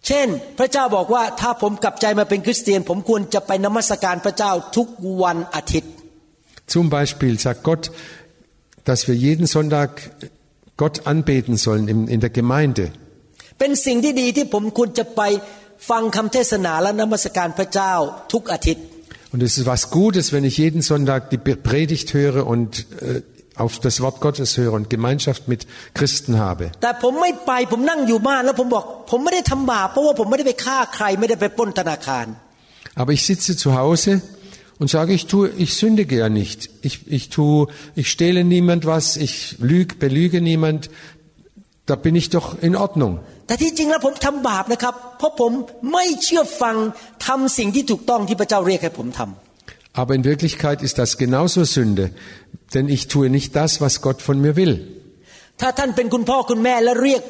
[0.06, 4.88] เช่น พระเจ้าบอกว่าถ้าผมกลับใจมาเป็นคริสเตียน ผมควรจะไปนมัสการพระเจ้าทุก
[5.22, 5.92] วันอาทิตย์
[6.67, 7.91] zum Beispiel sagt Gott,
[8.84, 10.12] dass wir jeden Sonntag
[10.75, 12.91] Gott anbeten sollen in, in der Gemeinde.
[19.32, 23.21] Und es ist was Gutes, wenn ich jeden Sonntag die Predigt höre und äh,
[23.56, 26.71] auf das Wort Gottes höre und Gemeinschaft mit Christen habe.
[32.95, 34.21] Aber ich sitze zu Hause
[34.78, 36.70] und sage, ich tue, ich sündige ja nicht.
[36.82, 40.90] Ich, ich tue, ich stehle niemand was, ich lüge, belüge niemand.
[41.87, 43.20] Da bin ich doch in Ordnung.
[43.46, 45.52] แต่ที่จริงแล้วผมทำบาปนะครับ เพราะผม
[45.92, 46.76] ไม่เชื่อฟัง
[47.26, 52.04] ทำสิ่งที่ถูกต้องที่พระเจ้าเรียกให้ผมทำ Aber in Wirklichkeit ist das genauso Sünde,
[52.74, 54.74] denn ich tue nicht das, was Gott von mir will.
[55.61, 57.22] ถ้าท่านเป็นคุณพ่อคุณแม่และเรียก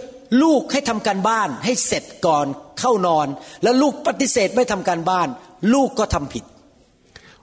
[0.42, 2.46] ลูกให้ทำการบ้าน ให้เสร็จก่อน
[2.80, 3.26] เข้านอน
[3.62, 5.28] แล้วลูกปฏิเสธไม่ทำการบ้าน
[5.74, 6.44] ลูกก็ทำผิด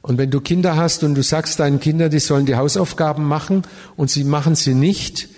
[0.04, 3.62] und wenn du Kinder hast und du sagst deinen Kindern, die sollen die Hausaufgaben machen
[3.96, 5.30] und sie machen sie nicht,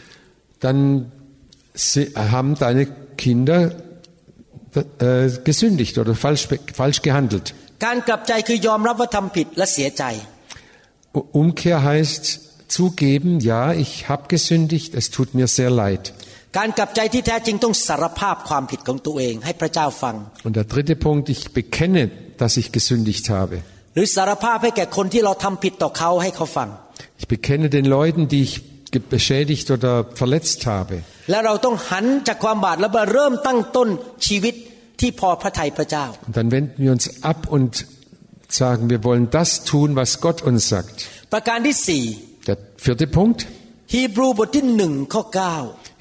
[0.58, 1.12] dann
[2.16, 3.76] haben deine Kinder
[4.98, 7.54] äh, gesündigt oder falsch, falsch gehandelt.
[11.12, 16.12] Umkehr heißt zugeben, ja, ich habe gesündigt, es tut mir sehr leid.
[20.42, 23.62] Und der dritte Punkt, ich bekenne, dass ich gesündigt habe.
[23.95, 26.69] หรือสารภาพให้แก่คนที่เราทำผิดต่อเขาให้เขาฟัง
[27.21, 28.53] Ich bekenne den Leuten, die ich
[28.93, 30.95] ge- beschädigt oder verletzt habe.
[31.29, 33.89] และเราต้องหันจากความบาปแล้วมาเริ่มตั้งต้น
[34.27, 34.55] ชีวิต
[34.99, 37.71] ที่พอพระทัยพระเจ้า Und dann wenden wir uns ab und
[38.61, 40.95] sagen, wir wollen das tun, was Gott uns sagt.
[41.33, 42.03] ประการที่สี่
[42.49, 43.39] Der vierte Punkt,
[43.93, 45.55] ฮีบรูบทที่หนึ่งข้อเก้า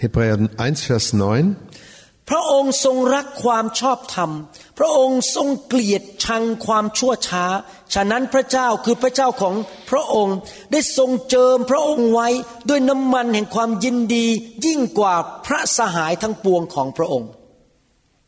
[0.05, 1.64] Hebräer 1, Vers 9.
[2.30, 4.32] พระองค์ทรงรักความชอบธรรม
[4.78, 7.46] พระองค์ทรงเกลียดชังความชั่วช้า
[7.94, 9.56] ฉะนั้นพระเจ้าคือพระเจ้าของ
[9.90, 10.38] พระองค์
[10.72, 12.30] ได้ทรงเจิมพระองค์ไว้
[12.70, 14.28] ด้วยน้ำมันแห่งความยินดี
[14.66, 17.32] ยิ่งกว่าพระสหายทั้งปวงของพระองค์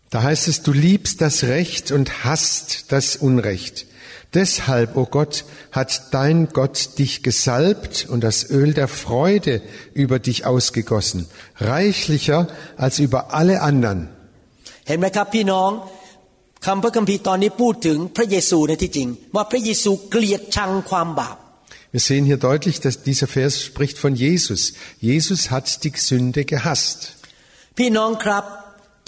[0.09, 3.85] Da heißt es, du liebst das Recht und hasst das Unrecht.
[4.34, 9.60] Deshalb, o oh Gott, hat dein Gott dich gesalbt und das Öl der Freude
[9.94, 14.08] über dich ausgegossen, reichlicher als über alle anderen.
[14.88, 15.70] เห็นไหมครับพี่น้อง
[16.66, 21.36] คำพระคัมภีร์ตอนนี้พูดถึงพระเยซูในที่จริง ว่าพระเยซูเกลียดชังความบาป
[21.94, 24.60] Wir sehen hier deutlich, dass dieser Vers spricht von Jesus.
[24.98, 26.98] Jesus hat die Sünde gehasst.
[27.78, 28.44] พี่น้องครับ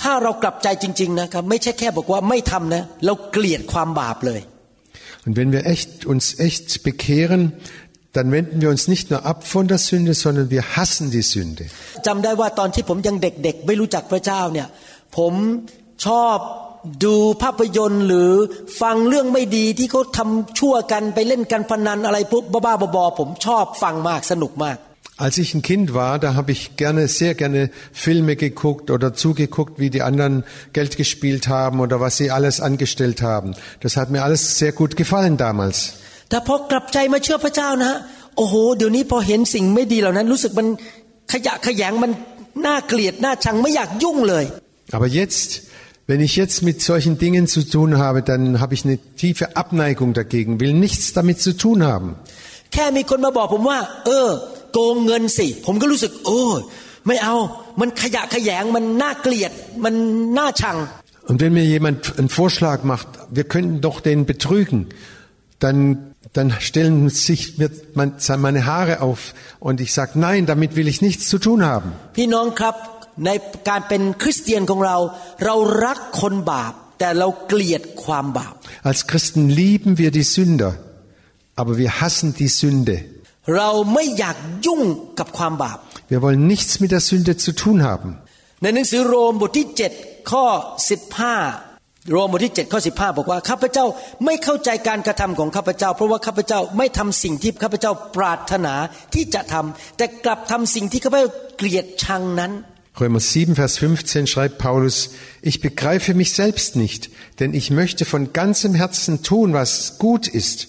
[0.02, 4.40] ถ้าเรากลับใจจริง ๆ นะครับ ไม่ใช่แค่บอกว่าไม่ทำนะ เราเกลียดความบาปเลย
[5.26, 7.42] Und wenn wir echt, uns echt bekehren,
[8.14, 11.64] dann wenden wir uns nicht nur ab von der Sünde, sondern wir hassen die Sünde.
[12.06, 14.68] จำได้ว่าตอนที่ผมยังเด็กๆ ไม่รู้จักพระเจ้าเนี่ย
[15.16, 15.34] ผม
[16.06, 16.38] ชอบ
[17.04, 18.30] ดูภาพยนตร์หรือ
[18.80, 24.76] ฟังเรื่องไม่ดีที่เขาทำชั่วกันไปเล่นกันพนันอะไรพวกบ้าๆบอๆผมชอบฟังมากสนุกมาก
[25.18, 29.78] Als ich ein Kind war, da habe ich gerne, sehr gerne Filme geguckt oder zugeguckt,
[29.78, 33.54] wie die anderen Geld gespielt haben oder was sie alles angestellt haben.
[33.78, 35.78] Das hat mir alles sehr gut gefallen damals.
[36.30, 37.98] แต่พอกลับใจมาเชื่อพระเจ้านะฮะ
[38.36, 40.66] โอ้โห เดี๋ยวนี้พอเห็นสิ่งไม่ดีเหล่านั้น รู้สึกมัน
[41.32, 42.10] ขยะแขยงมัน
[42.66, 44.44] น่าเกลียดน่าชังไม่อยากยุ่งเลย
[44.96, 45.50] Aber jetzt,
[46.10, 50.10] wenn ich jetzt mit solchen Dingen zu tun habe, dann habe ich eine tiefe Abneigung
[50.20, 52.08] dagegen, will nichts damit zu tun haben.
[52.72, 54.28] แค่มีคนมาบอกผมว่า เออ
[54.72, 56.60] โกงเงินสิ ผมก็รู้สึก โอ้ย
[57.06, 57.36] ไม่เอา
[57.80, 59.52] มันขยะแขยงมันน่าเกลียด
[59.84, 59.94] มัน
[60.38, 60.78] น่าชัง
[61.30, 64.90] Und wenn mir jemand einen Vorschlag macht, wir könnten doch den betrügen,
[65.58, 65.78] dann,
[66.34, 67.70] dann stellen sich mir
[68.46, 71.88] meine Haare auf und ich sage, nein, damit will ich nichts zu tun haben.
[72.16, 72.74] พี่น้องครับ
[73.26, 73.30] ใน
[73.68, 74.96] การเป็นคริสเตียนของเรา
[75.44, 78.54] เรารักคนบาป แต่เราเกลียดความบาป
[78.90, 80.72] Als Christen lieben wir die Sünder,
[81.60, 82.96] aber wir hassen die Sünde.
[83.56, 84.82] เราไม่อยากยุ่ง
[85.18, 85.78] กับความบาป
[86.12, 88.10] Wir wollen nichts mit der Sünde zu tun haben.
[88.62, 90.44] ในหนังสือโรมบทที่ 7 ข้อ
[91.28, 93.86] 15 โรมบทที่ 7 ข้อ 15 บอกว่าข้าพเจ้า
[94.24, 98.74] ไม่เข้าใจการกระทำของข้าพเจ้า เพราะว่าข้าพเจ้าไม่ทำสิ่งที่ข้าพเจ้าปรารถนา
[99.14, 102.52] ที่จะทำแต่กลับทำสิ่งที่ข้าพเจ้าเกลียดชังนั้น
[103.02, 105.10] Römer 7, Vers 15 schreibt Paulus,
[105.42, 107.10] ich begreife mich selbst nicht,
[107.40, 110.68] denn ich möchte von ganzem Herzen tun, was gut ist,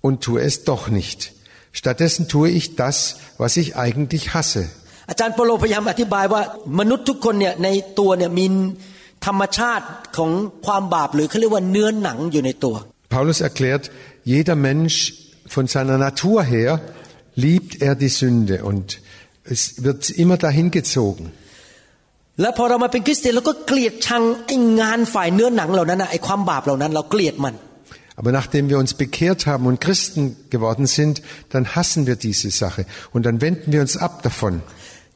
[0.00, 1.32] und tue es doch nicht.
[1.74, 2.96] Stattdessen tue ich das,
[3.42, 4.64] was ich eigentlich hasse.
[5.10, 6.42] อาจารย์เปโลพยายามอธิบายว่า
[6.78, 8.46] มนุษย์ทุกคนเนี่ยในตัวเนี่ยมี
[9.26, 9.86] ธรรมชาติ
[10.16, 10.30] ของ
[10.66, 12.76] ความบาปหรือเขาเรียกว่าเนื้อหนังอยู่ในตัว
[13.14, 13.84] Paulus erklärt,
[14.34, 14.96] jeder Mensch
[15.54, 16.70] von seiner Natur her
[17.44, 18.86] liebt er die Sünde und
[19.54, 21.24] es wird immer dahin gezogen.
[22.40, 27.54] และพอเรามาเป็นคริสเตียนเราก็เกลียดชังไอ้งานฝ่ายเนื้อหนังเหล่านั้นนะไอ้ความบาปเหล่านั้น เราเกลียดมัน
[28.20, 32.84] Aber nachdem wir uns bekehrt haben und Christen geworden sind, dann hassen wir diese Sache
[33.14, 34.54] und dann wenden wir uns ab davon.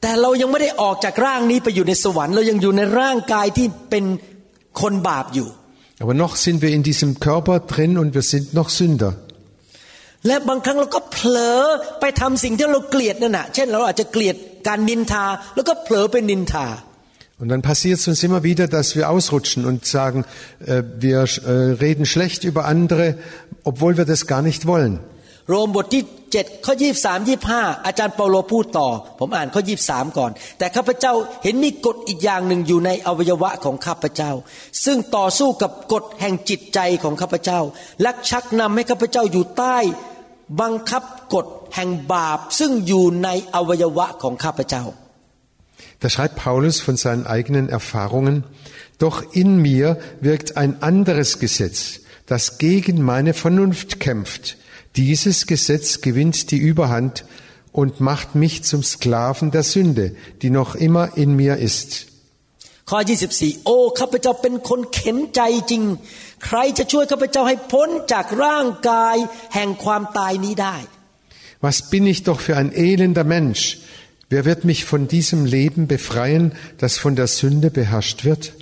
[0.03, 4.05] แต่เรายังไม่ได้ออกจากร่างนี้ไปอยู่ในสวรรค์เรายังอยู่ในร่างกายที่เป็น
[4.81, 5.49] คนบาปอยู่
[6.03, 9.13] Aber noch sind wir in diesem Körper drin und wir sind noch Sünder.
[10.27, 11.61] และบางครั้งเราก็เผลอ
[12.01, 14.37] ไปทำสิ่งที่เราเกลียดนั่นน่ะ เช่นเราอาจจะเกลียด
[14.69, 16.67] การนินทา แล้วก็เผลอไปนินทา
[17.40, 20.26] Und dann passiert es uns immer wieder, dass wir ausrutschen und sagen,
[20.66, 21.52] äh, wir äh,
[21.86, 23.16] reden schlecht über andere,
[23.64, 25.00] obwohl wir das gar nicht wollen.
[25.52, 26.74] โรมบทที่7ข้อ
[27.06, 28.88] 23 25 อาจารย์เปาโลพูดต่อ
[29.20, 34.32] ผมอ่านข้อ 23 ก่อน แต่ข้าพเจ้าเห็นมีกฎอีกอย่างหนึ่งอยู่ในอวัยวะของข้าพเจ้า
[34.86, 37.60] ซึ่งต่อสู้กับกฎแห่งจิตใจของข้าพเจ้า
[38.02, 39.78] และชักนำให้ข้าพเจ้าอยู่ใต้
[40.62, 44.84] บังคับกฎแห่งบาป ซึ่งอยู่ในอวัยวะของข้าพเจ้า
[46.01, 48.45] Da schreibt Paulus von seinen eigenen Erfahrungen,
[48.99, 54.57] doch in mir wirkt ein anderes Gesetz, das gegen meine Vernunft kämpft.
[54.97, 57.25] Dieses Gesetz gewinnt die Überhand
[57.73, 62.07] und macht mich zum Sklaven der Sünde, die noch immer in mir ist.
[62.91, 62.99] ข้อ
[63.33, 65.83] 24 โอ้ข้าพเจ้าเป็นคนเข็นใจจริง
[66.45, 69.17] ใครจะช่วยข้าพเจ้าให้พ้นจากร่างกาย
[69.55, 70.77] แห่งความตายนี้ได้
[71.67, 73.63] Was bin ich doch für ein elender Mensch?
[74.31, 78.53] Wer wird mich von diesem Leben befreien, das von der Sünde beherrscht wird?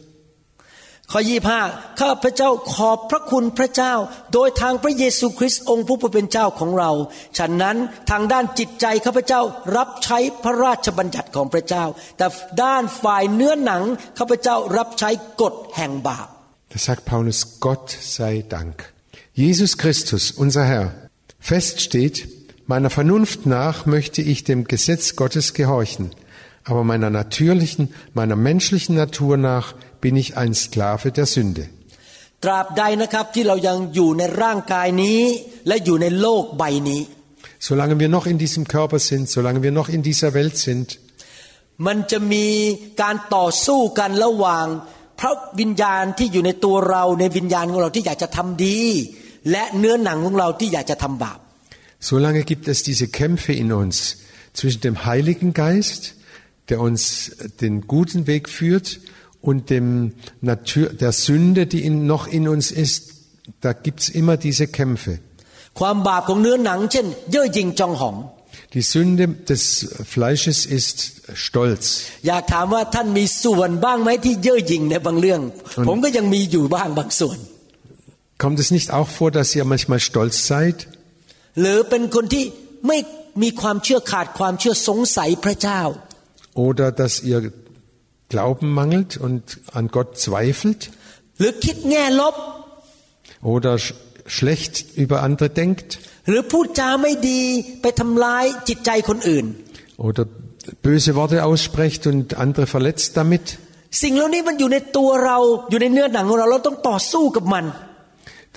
[1.12, 1.22] ข้อ
[1.61, 3.94] 25 ข้าพเจ้าขอบพระคุณพระเจ้า
[4.32, 6.90] โดยทางพระเยซูคริสต์องค์ผู้เป็นเจ้าของเรา
[7.38, 7.76] ฉะนั้น
[8.11, 9.40] ทางด้านจิตใจข้าพเจ้า
[9.76, 11.85] รับใช้พระราชบัญญัติของพระเจ้า
[12.18, 12.26] แต่
[12.62, 13.82] ด้านฝ่ายเนื้อหนัง
[14.18, 15.11] ข้าพเจ้ารับใช้
[15.42, 16.28] กฎแห่งบาป
[16.72, 18.76] Da sagt Paulus, Gott sei Dank.
[19.35, 20.87] Jesus Christus, unser Herr.
[21.38, 22.16] Fest steht,
[22.66, 26.11] meiner Vernunft nach möchte ich dem Gesetz Gottes gehorchen,
[26.64, 31.64] aber meiner natürlichen, meiner menschlichen Natur nach bin ich ein Sklave der Sünde.
[32.44, 35.20] ตราบใดนะครับที่เรายังอยู่ในร่างกายนี้
[35.68, 37.02] และอยู่ในโลกใบนี้
[37.68, 40.87] Solange wir noch in diesem Körper sind, solange wir noch in dieser Welt sind,
[41.87, 42.46] มันจะมี
[43.02, 44.66] การต่อสู้กันระหว่าง
[45.20, 48.80] พระวิญญาณที่อยู่ในตัวเราในวิญญาณของเราที่อยากจะทำดี
[49.50, 51.38] และเนื้อหนังของเราที่อยากจะทำบาป
[51.99, 54.17] Solange gibt es diese Kämpfe in uns
[54.53, 56.15] zwischen dem Heiligen Geist,
[56.69, 57.31] der uns
[57.62, 58.99] den guten Weg führt,
[59.41, 63.13] und dem Natur, der Sünde, die in, noch in uns ist.
[63.62, 65.19] Da gibt es immer diese Kämpfe.
[68.73, 72.07] Die Sünde des Fleisches ist Stolz.
[78.33, 80.88] Und kommt es nicht auch vor, dass ihr manchmal stolz seid?
[81.61, 82.44] หรือเป็นคนที่
[82.88, 82.98] ไม่
[83.42, 85.82] มีความเชื่อขาดความเชื่อสงสัยพระเจ้า
[86.66, 87.40] Oder dass ihr
[88.32, 89.42] Glauben mangelt und
[89.78, 90.80] an Gott zweifelt?
[91.38, 92.35] หรือคิดแง่ลบ
[93.52, 93.88] Oder sch
[94.37, 95.88] schlecht über andere denkt?
[96.28, 97.40] หรือพูดจาไม่ดี
[97.82, 99.44] ไปทำร้ายจิตใจคนอื่น
[100.06, 100.22] Oder
[100.87, 103.44] böse Worte aussprecht und andere verletzt damit?
[104.02, 105.38] สิ่งเหล่านี้มันอยู่ในตัวเรา
[105.70, 107.64] อยู่ในเนื้อหนังของเราเราต้องต่อสู้กับมัน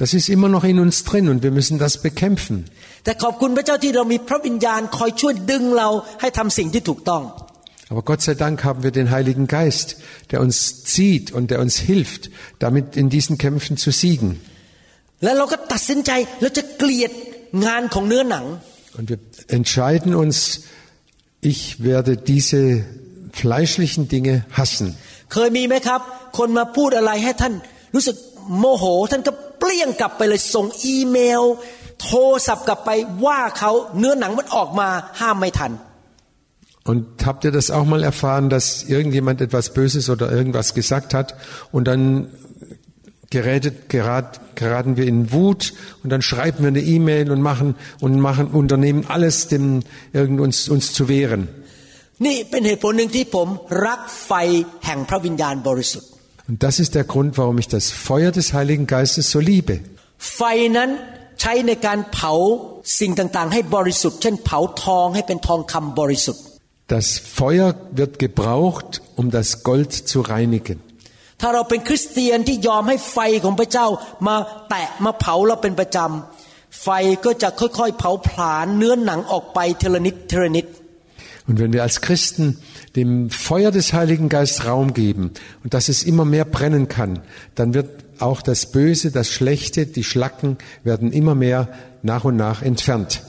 [0.01, 2.65] Das ist immer noch in uns drin und wir müssen das bekämpfen.
[3.04, 5.88] แต่ขอบคุณพระเจ้าที่เรามีพระวิญญาณคอยช่วยดึงเรา
[6.20, 7.24] ให้ทำสิ่งที่ถูกต้อง
[7.90, 9.96] Aber Gott sei Dank haben wir den Heiligen Geist,
[10.30, 14.40] der uns zieht und der uns hilft, damit in diesen Kämpfen zu siegen.
[15.20, 15.28] Und
[19.10, 20.60] wir entscheiden uns,
[21.40, 22.84] ich werde diese
[23.32, 24.96] fleischlichen Dinge hassen.
[31.99, 32.89] เคยมีไหมครับ คนมาพูดอะไรให้ท่านรู้สึกโมโห ท่านก็เปลี่ยงกลับไปเลยส่งอีเมล โทรศัพท์กลับไป
[33.25, 35.73] ว่าเขาเนื้อหนังมันออกมาห้ามไม่ทัน
[36.91, 41.33] Und habt ihr das auch mal erfahren, dass irgendjemand etwas Böses oder irgendwas gesagt hat
[41.71, 42.01] und dann
[43.31, 45.73] gerätet, gerat, geraten wir in Wut
[46.03, 49.81] und dann schreiben wir eine E-Mail und machen und machen unternehmen alles, dem
[50.13, 51.41] irgend uns uns zu wehren.
[52.25, 53.47] นี่เป็นเหตุผลหนึ่งที่ผม
[53.85, 54.31] รักไฟ
[54.85, 56.09] แห่งพระวิญญาณบริสุทธิ์
[56.49, 59.75] Und das ist der Grund, warum ich das Feuer des Heiligen Geistes so liebe.
[60.35, 60.41] ไฟ
[60.77, 60.89] นั้น
[61.41, 62.33] ใช้ในการเผา
[62.99, 66.43] สิ่งต่างๆ ให้บริสุทธิ์ เช่นเผาทองให้เป็นทองคำบริสุทธิ์
[66.95, 67.07] Das
[67.39, 70.77] Feuer wird gebraucht, um das Gold zu reinigen.
[71.41, 73.87] ถ้าเราเป็นคริสเตียนที่ยอมให้ไฟของพระเจ้า
[74.27, 74.35] มา
[74.69, 76.89] แตะมาเผาเราเป็นประจำไฟ
[77.25, 80.65] ก็จะค่อยๆเผาผลาญเนื้อหนังออกไปเทละนิดเทละนิด
[81.47, 82.57] Und wenn wir als Christen
[82.95, 85.31] dem Feuer des Heiligen Geistes Raum geben
[85.63, 87.11] und dass es immer mehr brennen kann,
[87.53, 87.89] dann wird
[88.19, 91.67] auch das Böse, das Schlechte, die Schlacken werden immer mehr
[92.03, 93.21] nach und nach entfernt.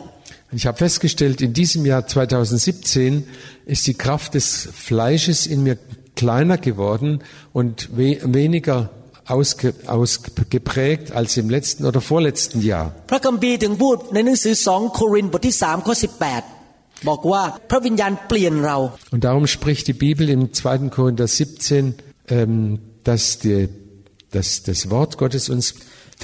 [0.53, 3.25] Ich habe festgestellt, in diesem Jahr 2017
[3.65, 5.77] ist die Kraft des Fleisches in mir
[6.17, 7.23] kleiner geworden
[7.53, 8.89] und we weniger
[9.35, 12.87] ausge ausgeprägt als im letzten oder vorletzten Jahr.
[13.09, 15.95] พระคัมภีร์ถึงพูดในหนังสือสองโครินธ์บทที่3ข้อ
[16.51, 18.77] 18 บอกว่าพระวิญญาณเปลี่ยนเรา
[19.13, 20.89] Und darum spricht die Bibel im 2.
[20.97, 21.95] Korinther 17,
[22.37, 22.79] ähm,
[23.09, 23.69] dass, die,
[24.35, 25.65] dass das Wort Gottes uns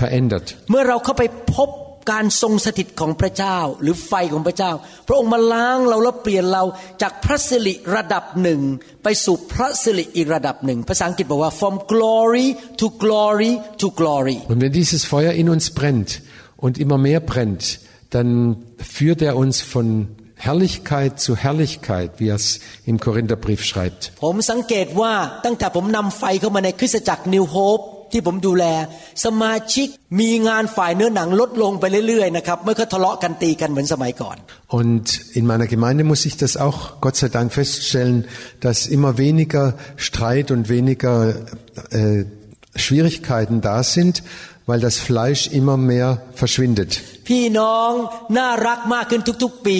[0.01, 0.45] verändert.
[0.71, 1.23] เมื่อเราเข้าไป
[1.55, 1.69] พบ
[2.10, 4.72] การทรงสถิตของพระเจ้าหรือไฟของพระเจ้า
[5.08, 6.64] พระองค์มาล้างเราแล้วเปลี่ยนเรา
[7.02, 8.60] จากพระสิริระดับหนึ่ง
[9.02, 12.48] ไปสู่พระสิริอีกระดับหนึ่งภาษาอังกฤษบอกว่า from glory
[12.80, 16.10] to glory to glory Und wenn dieses Feuer in uns brennt
[16.64, 17.64] und immer mehr brennt,
[18.14, 18.30] dann
[18.96, 19.86] führt er uns von
[20.46, 24.02] Herrlichkeit zu Herrlichkeit, wie er es im Korintherbrief schreibt.
[24.24, 25.12] ผมสังเกตว่า
[25.44, 27.80] ตั้งแต่ผมนำไฟเข้ามาในคริสตจักรนิวโฮป
[28.11, 28.65] ที่ผมดูแล
[29.25, 29.87] สมาชิก
[30.19, 34.37] มีงานฝ่ายเนื้อหนังลดลงไปเรื่อยๆนะครับไม่ค่อยทะเลาะกันตีกันเหมือนสมัยก่อน
[34.79, 35.05] Und
[35.39, 38.17] in meiner Gemeinde muss ich das auch Gott sei Dank feststellen,
[38.65, 39.65] dass immer weniger
[40.07, 41.15] Streit und weniger
[41.91, 42.25] äh,
[42.83, 44.23] Schwierigkeiten da sind,
[44.69, 46.09] weil das Fleisch immer mehr
[46.41, 46.91] verschwindet.
[47.29, 47.91] พี่น้อง
[48.37, 49.79] น่ารักมากขึ้นทุกๆปี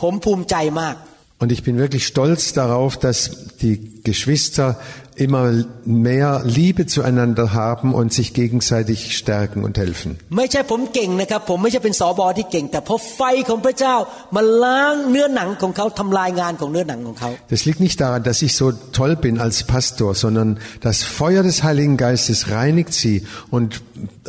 [0.00, 0.96] ผมภูมิใจมาก
[1.42, 3.18] Und ich bin wirklich stolz darauf, dass
[3.62, 3.76] die
[4.10, 4.78] Geschwister
[5.16, 10.10] immer mehr Liebe zueinander haben und sich gegenseitig stärken und helfen.
[10.36, 13.96] ไม่ใช่ผมเก่งนะครับ ผมไม่ใช่เป็นสอบอที่เก่ง แต่เพราะไฟของพระเจ้า
[14.36, 18.66] มาล้างเนื้อหนังของเขาทำลายงานของเนื้อหนังของเขา Das liegt nicht daran, dass ich so
[18.98, 20.48] toll bin als Pastor, sondern
[20.88, 23.16] das Feuer des Heiligen Geistes reinigt sie
[23.56, 23.68] und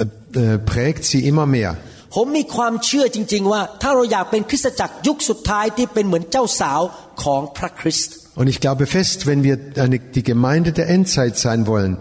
[0.01, 0.05] äh,
[0.43, 1.71] äh, prägt sie immer mehr.
[2.15, 6.81] ผมมีความเชื่อจริง ๆ ว่า ถ้าเราอยากเป็นคริสตจักรยุคสุดท้ายที่เป็นเหมือนเจ้าสาว
[7.23, 11.98] ของพระคริสต์ und ich glaube fest, wenn wir eine, die Gemeinde der Endzeit sein wollen,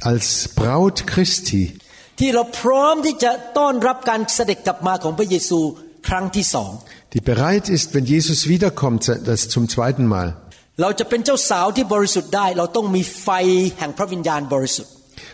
[0.00, 1.76] als Braut Christi,
[7.12, 10.40] die bereit ist, wenn Jesus wiederkommt, das zum zweiten Mal.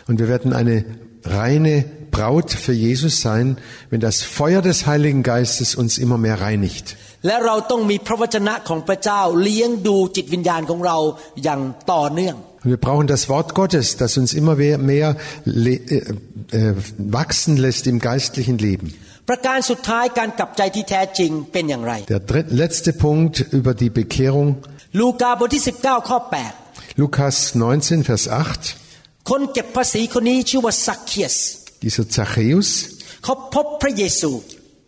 [0.07, 0.83] Und wir werden eine
[1.23, 1.85] reine
[2.16, 3.46] Braut für Jesus sein,
[3.90, 6.86] wenn das Feuer des Heiligen Geistes uns immer mehr reinigt.
[7.26, 10.98] และเราต้องมีพระวจนะของพระเจ้าเลี้ยงดูจิตวิญญาณของเรา
[11.44, 11.60] อย่าง
[11.92, 15.08] ต่อเนื่อง Und wir brauchen das Wort Gottes, das uns immer mehr, mehr
[15.44, 16.74] le- äh, äh,
[17.18, 18.86] wachsen lässt im geistlichen Leben.
[19.28, 24.48] ประการสุดท้ายการกลับใจที่แท้จริงเป็นอย่างไร Der dritt, letzte Punkt über die Bekehrung,
[25.00, 26.18] ลูกาบทที่ 19 ข้อ
[27.02, 28.62] Lukas 19, Vers 8.
[28.82, 31.36] 8 คนเก็บภาษีคนนี้ชื่อว่าซักเคียส
[31.83, 32.89] dieser Zachäus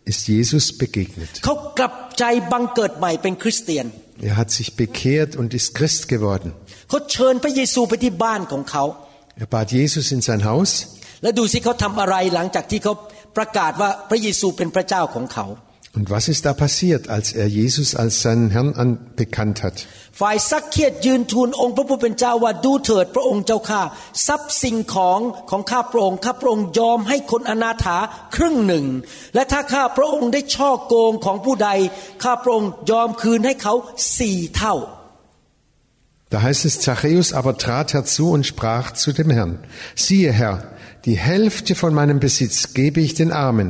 [0.04, 1.30] ist Jesus begegnet.
[4.22, 6.52] Er hat sich bekehrt und ist Christ geworden.
[9.36, 10.70] Er bat Jesus in sein Haus.
[11.24, 12.92] แล้วดูสิเขาทำอะไรหลังจากที่เขา
[13.36, 15.46] ประกาศว่าพระเยซูเป็นพระเจ้าของเขา
[15.95, 19.87] Und was ist da passiert, als er Jesus als seinen Herrn an bekannt hat?
[20.19, 23.81] ฝ่ายซักเคียดยืนทูลองค์พระผู้เป็นเจ้าว่าดูเถิดพระองค์เจ้าข้า
[24.27, 27.97] ทรัพย์สิ่งของของข้าพระองค์ข้าพระองค์ยอมให้คนอนาถา
[28.35, 28.85] ครึ่งหนึ่ง
[29.35, 31.69] และถ้าข้าพระองค์ได้ช่อโกงของผู้ใด
[32.23, 33.73] ข้าพระองค์ยอมคืนให้เขา
[34.17, 34.75] สี่เท่า
[36.33, 39.53] Da heißt es, Zachäus aber trat herzu und sprach zu dem Herrn,
[39.95, 40.55] siehe Herr,
[41.05, 43.69] die Hälfte von meinem Besitz gebe ich den Armen,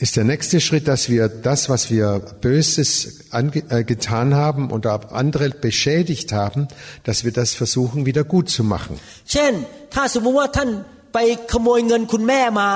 [0.00, 2.90] ist der nächste Schritt, dass wir das, was wir Böses
[3.30, 6.68] ange äh, getan haben oder andere beschädigt haben,
[7.04, 8.94] dass wir das versuchen, wieder gut zu machen.
[9.32, 9.52] เช่น
[9.94, 10.70] ถ้าสมมติว่าท่าน
[11.14, 11.18] ไป
[11.52, 12.70] ขโมยเงินคุณแม่มา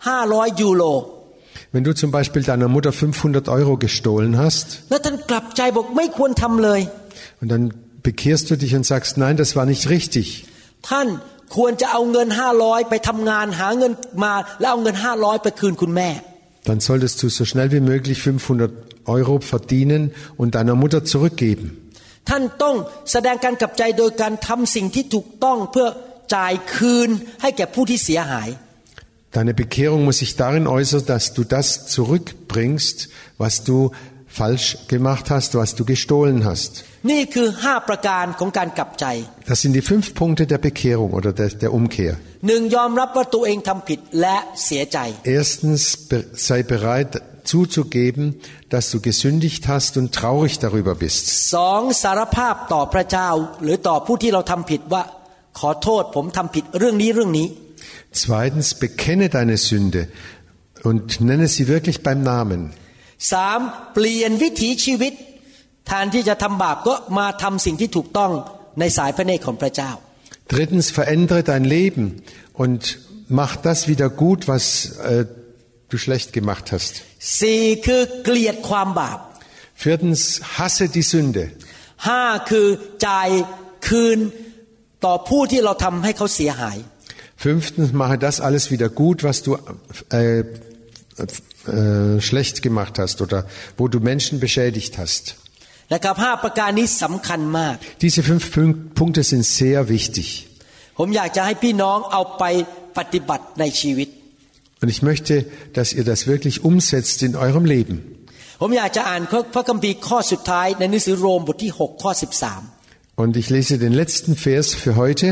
[0.00, 0.84] 500 ยูโร
[1.74, 6.80] Wenn du zum Beispiel deiner Mutter 500 Euro gestohlen hast แล้วท่านกลับใจบอกไม่ควรทำเลย
[7.40, 7.64] und dann
[8.08, 10.26] bekehrst du dich und sagst, nein, das war nicht richtig,
[16.60, 18.72] ท่านควรจะเอาเงิน 500 ไปทำงานหาเงินมา แล้วเอาเงิน 500 ไปคืนคุณแม่ dann solltest du so schnell wie möglich 500
[19.06, 21.66] Euro verdienen und deiner Mutter zurückgeben.
[22.30, 22.76] ท่านต้อง
[23.12, 25.88] แสดงการกลับใจโดยการทำสิ่งที่ถูกต้องเพื่อ
[26.34, 27.10] จ่ายคืน
[27.42, 28.50] ให้แก่ผู้ที่เสียหาย
[29.36, 32.96] Deine Bekehrung muss sich darin äußern, dass du das zurückbringst,
[33.42, 33.90] was du
[34.26, 36.72] falsch gemacht hast, was du gestohlen hast.
[37.10, 39.06] นี่คือห้าประการของการกลับใจ
[39.50, 42.12] Das sind die fünf Punkte der Bekehrung oder der, der Umkehr.
[42.48, 44.98] หนึ่งยอมรับว่าตัวเองทำผิดและเสียใจ
[45.38, 47.10] Erstens be- sei bereit
[47.52, 48.24] zuzugeben,
[48.74, 51.22] dass du gesündigt hast und traurig darüber bist.
[51.54, 53.28] สองสารภาพต่อพระเจ้า
[53.62, 55.02] หรือต่อผู้ที่เราทำผิดว่า
[55.58, 57.46] ขอโทษผมทำผิดเรื่องนี้เรื่องนี้
[58.24, 60.00] Zweitens bekenne deine Sünde
[60.88, 62.60] und nenne sie wirklich beim Namen.
[63.32, 63.60] สาม
[63.94, 65.12] เปลี่ยนวิถีชีวิต
[65.86, 68.32] แทนที่จะทำบาปก็มาทำสิ่งที่ถูกต้อง
[68.80, 69.92] ในสายพระเนตรของพระเจ้า
[70.54, 72.04] Drittens verändere dein Leben
[72.62, 72.82] und
[73.40, 74.64] mach das wieder gut, was
[75.00, 75.24] äh,
[75.90, 76.92] du schlecht gemacht hast.
[77.40, 79.18] สี่คือเกลียดความบาป
[79.84, 80.20] Viertens
[80.56, 81.44] hasse die Sünde.
[82.08, 82.66] ห้าคือ
[83.06, 83.28] จ่าย
[83.88, 84.18] คืน
[85.04, 86.78] ต่อผู้ที่เราทำให้เขาเสียหาย
[87.46, 89.50] Fünftens mache das alles wieder gut, was du
[90.10, 93.38] äh, äh, schlecht gemacht hast oder
[93.76, 95.24] wo du Menschen beschädigt hast.
[95.92, 100.28] นะครับห้าประการนี้สำคัญมาก Diese fünf Punk- Punkte sind sehr wichtig.
[100.98, 102.44] ผมอยากจะให้พี่น้องเอาไป
[102.98, 104.08] ปฏิบัติในชีวิต
[104.82, 105.34] Und ich möchte,
[105.76, 107.96] dass ihr das wirklich umsetzt in eurem Leben.
[108.60, 109.22] ผมอยากจะอ่าน
[109.54, 112.10] พระคัมภีร์ข้อสุดท้ายในหนังสือโรมบทที่ 6 ข้อ
[112.62, 115.26] 13 Und ich lese den letzten Vers für heute,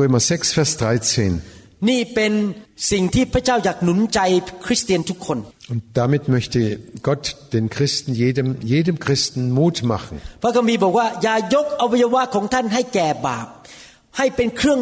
[0.00, 1.32] Römer 6, Vers 13.
[1.88, 2.32] นี่เป็น
[2.92, 4.20] สิ่งที่พระเจ้าอยากหนุนใจ
[4.66, 5.38] คริสเตียนทุกคน
[5.71, 10.15] Und damit möchte Gott den Christen, jedem, jedem Christen Mut machen.
[10.43, 13.47] พระคัมภีร์บอกว่าอย่ายกอวัยวะของท่านให้แก่บาป
[14.17, 14.81] ให้เป็นเครื่อง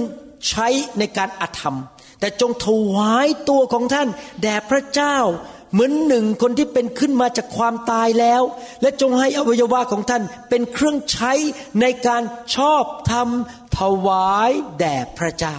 [0.49, 0.67] ใช้
[0.99, 1.77] ในการอธรรม
[2.19, 4.07] แต่จงถวายตัวของท่าน
[4.41, 5.17] แด่พระเจ้า
[5.71, 8.41] เหมือนหนึ่งคนที่เป็นขึ้นมาจากความตายแล้ว
[8.81, 11.33] และจงให้อวัยวะของท่านเป็นเครื่องใช้
[11.81, 12.23] ในการ
[12.55, 13.27] ชอบธรรม
[13.77, 15.57] ถวายแด่พระเจ้า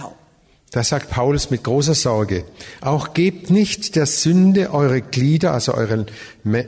[0.72, 2.44] Da sagt Paulus mit großer Sorge,
[2.80, 6.06] auch gebt nicht der Sünde eure Glieder, also euren,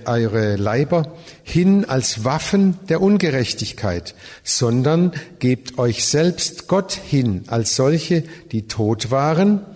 [0.07, 1.13] eure Leiber,
[1.43, 4.15] hin als Waffen der Ungerechtigkeit,
[4.45, 9.67] sondern gebt euch selbst Gott hin als solche, die tot waren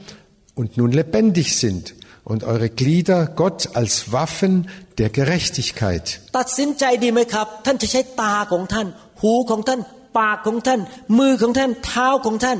[0.55, 4.68] und nun lebendig sind, und eure Glieder Gott als Waffen
[4.99, 6.20] der Gerechtigkeit.
[6.38, 8.86] ตัดสินใจดีไหมครับ ท่านจะใช้ตาของท่าน
[9.20, 9.80] หูของท่าน
[10.18, 10.80] ปากของท่าน
[11.18, 12.59] มือของท่าน เท้าของท่าน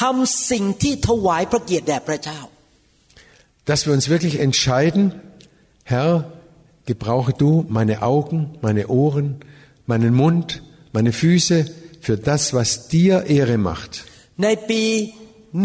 [0.00, 2.40] ทำสิ่งที่ถวายพระเกียรติแด่พระเจ้า
[3.68, 5.02] Dass wir uns wirklich entscheiden,
[5.92, 6.12] Herr,
[6.90, 9.28] gebrauche du meine Augen, meine Ohren,
[9.90, 10.62] meinen Mund,
[10.96, 11.56] meine Füße
[12.00, 13.92] für das, was dir Ehre macht.
[14.42, 14.84] ในปี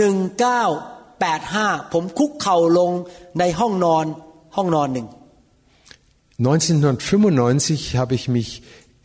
[0.01, 2.91] 1985 ผมคุกเข่าลง
[3.39, 4.05] ในห้องนอน
[4.55, 5.07] ห้องนอนหนึ่ง
[6.39, 8.49] 1995 habe ich mich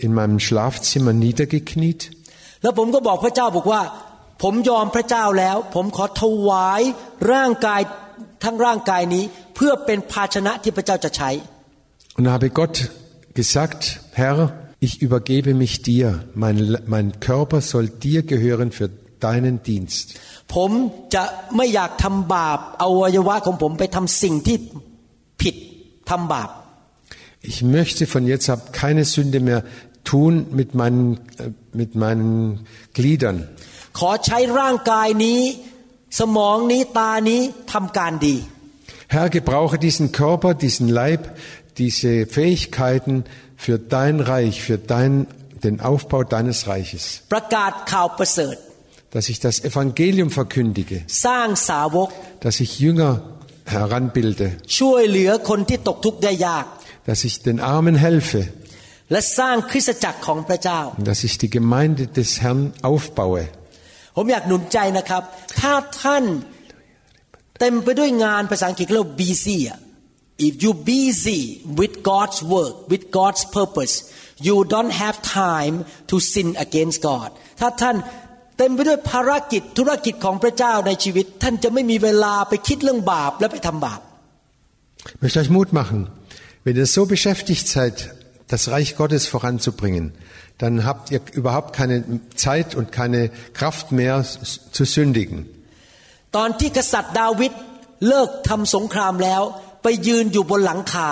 [0.05, 2.01] in meinem Schlafzimmer niedergekniet
[2.63, 3.83] แล้วผมก็บอกพระเจ้าบอกว่า
[4.44, 6.82] ผมยอมพระเจ้าแล้ว ผมขอถวาย
[7.32, 7.82] ร่างกาย
[8.44, 9.24] ทั้งร่างกายนี้
[9.56, 11.30] เพื่อเป็นภาชนะที่พระเจ้าจะใช้
[12.18, 12.76] und habe Gott
[13.40, 13.82] gesagt,
[14.22, 14.38] Herr,
[14.86, 18.88] ich übergebe mich dir, mein, mein Körper soll dir gehören für
[19.26, 20.06] deinen Dienst.
[20.56, 20.72] ผม
[21.14, 21.24] จะ
[21.56, 24.58] ไม่อยากทำบาปเอาอวัยวะของผมไปทำสิ่งที่
[25.42, 25.56] ผิด
[26.10, 26.50] ทำบาป
[27.52, 29.62] Ich möchte von jetzt ab keine Sünde mehr
[30.10, 31.06] tun mit meinen,
[31.44, 31.50] äh,
[31.82, 32.32] mit meinen
[32.98, 33.38] Gliedern.
[33.99, 35.41] ขอใช้ร่างกายนี้
[36.19, 37.41] สมองนี้ตานี้
[37.73, 38.37] ทำการดี
[39.15, 41.23] Herr, gebrauche diesen Körper, diesen Leib,
[41.79, 43.25] diese Fähigkeiten
[43.57, 45.27] für dein Reich, für dein,
[45.65, 47.05] den Aufbau deines Reiches.
[47.33, 48.57] ประกาศข่าวประเสริฐ
[49.15, 52.09] Dass ich das Evangelium verkündige, สร้างสาวก
[52.45, 53.13] dass ich Jünger
[53.75, 54.47] heranbilde,
[54.79, 56.67] ช่วยเหลือคนที่ตกทุกข์ได้ยาก
[57.09, 58.41] dass ich den Armen helfe,
[59.13, 63.45] และสร้างคริสตจักรของพระเจ้า und dass ich die Gemeinde des Herrn aufbaue.
[64.16, 65.24] ผมอยากหนุนใจนะครับ
[65.60, 66.24] ถ้าท่าน
[67.60, 69.60] เต็มไปด้วยงานภาษาอังกฤษเรียกว่า busy
[70.48, 71.42] if you busy
[71.80, 73.94] with God's work with God's purpose
[74.48, 75.76] you don't have time
[76.10, 77.96] to sin against God ถ้าท่าน
[78.58, 84.02] เต็มไปด้วยภารกิจธุรกิจของพระเจ้าในชีวิต ท่านจะไม่มีเวลาไปคิดเรื่องบาปและไปทำบาป
[85.16, 86.00] Ich möchte euch Mut machen.
[86.66, 87.96] Wenn ihr so beschäftigt seid,
[88.48, 90.06] das Reich Gottes voranzubringen,
[90.63, 91.97] dann habt ihr überhaupt keine
[92.35, 94.25] Zeit und keine Kraft mehr
[94.77, 95.39] zu sündigen.
[96.37, 97.53] ตอนที่กษัตริย์ดาวิด
[98.09, 99.43] เลิกทำสงครามแล้ว
[99.83, 101.11] ไปยืนอยู่บนหลังคา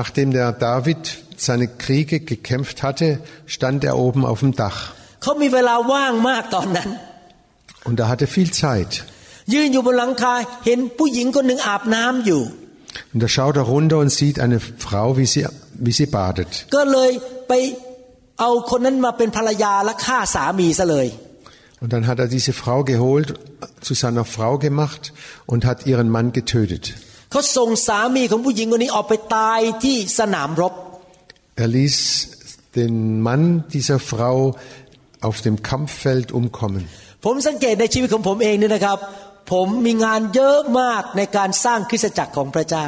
[0.00, 1.02] Nachdem der David
[1.36, 3.08] seine Kriege gekämpft hatte,
[3.46, 4.78] stand er oben auf dem Dach.
[5.22, 6.90] เขามีเวลาว่างมากตอนนั้น
[7.88, 8.92] Und er hatte viel Zeit.
[9.54, 10.34] ยืนอยู่บนหลังคา
[10.66, 12.42] เห็นผู้หญิงคนหนึ่งอาบน้ำอยู่
[13.12, 15.42] Und da schaut er runter und sieht eine Frau, wie sie,
[15.86, 16.50] wie sie badet.
[16.76, 17.10] ก็เลย
[17.48, 17.52] ไป
[18.39, 21.07] เอาคนนั้นมาเป็นภรรยาและฆ่าสามีซะเลย
[21.81, 23.27] Und dann hat er diese Frau geholt,
[23.87, 25.13] zu seiner Frau gemacht
[25.45, 26.83] und hat ihren Mann getötet.
[27.31, 30.73] เขาส่งสามีของผู้หญิงคนนี้ออกไปตายที่สนามรบ
[31.63, 31.95] Er ließ
[32.79, 32.93] den
[33.27, 33.43] Mann
[33.75, 34.37] dieser Frau
[35.27, 36.83] auf dem Kampffeld umkommen.
[37.25, 38.97] ผมสังเกตในชีวิตของผมเองเนี่ยนะครับ
[39.51, 42.87] ผมมีงานเยอะมากในการสร้างคริสตจักรของพระเจ้า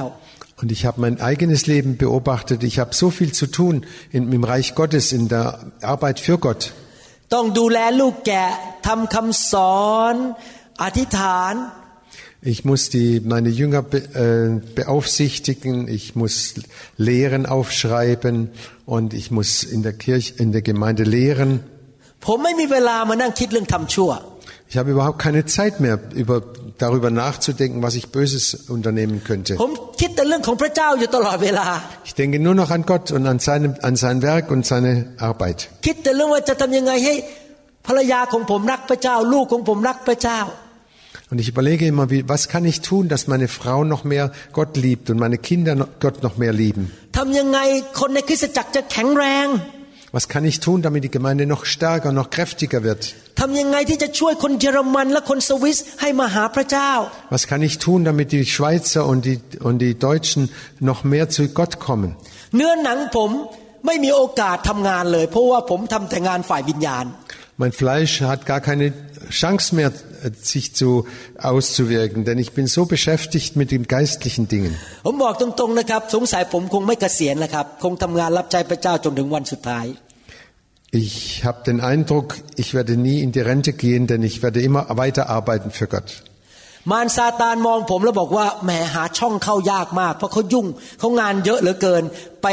[0.60, 2.62] Und ich habe mein eigenes Leben beobachtet.
[2.62, 6.72] Ich habe so viel zu tun in, im Reich Gottes, in der Arbeit für Gott.
[7.34, 8.46] ต้องดูแลลูกแกะ
[8.86, 10.14] ทำคำสอน
[10.82, 11.54] อธิษฐาน
[12.46, 16.54] Ich muss die, meine Jünger be, äh, beaufsichtigen, ich muss
[16.98, 18.50] Lehren aufschreiben
[18.84, 21.60] und ich muss in der Kirche, in der Gemeinde lehren.
[24.71, 26.43] Ich habe überhaupt keine Zeit mehr, über,
[26.77, 29.57] darüber nachzudenken, was ich Böses unternehmen könnte.
[32.05, 35.69] Ich denke nur noch an Gott und an, seinem, an sein Werk und seine Arbeit.
[41.31, 44.77] Und ich überlege immer, wie, was kann ich tun, dass meine Frau noch mehr Gott
[44.77, 46.91] liebt und meine Kinder Gott noch mehr lieben?
[50.11, 53.13] Was kann ich tun, damit die Gemeinde noch stärker, noch kräftiger wird?
[57.29, 60.49] Was kann ich tun, damit die Schweizer und die, und die Deutschen
[60.79, 62.15] noch mehr zu Gott kommen?
[67.57, 68.93] Mein Fleisch hat gar keine
[69.29, 69.91] Chance mehr
[70.52, 70.88] sich zu
[71.50, 74.72] auszuwirken, denn ich bin so beschäftigt mit den geistlichen Dingen.
[75.06, 79.86] ผมบอกตรงๆนะครับ สงสัยผมคงไม่เกษียณแล้วครับ คงทำงานรับใช้พระเจ้าจนถึงวันสุดท้าย
[81.04, 82.28] Ich habe den Eindruck,
[82.62, 86.08] ich werde nie in die Rente gehen, denn ich werde immer weiter arbeiten für Gott.
[86.90, 90.66] มารซาตานมองผมแล้วบอกว่าแหมหาช่องเข้ายากมาก เพราะเขายุ่ง
[90.98, 92.02] เขางานเยอะเหลือเกิน
[92.42, 92.48] ไป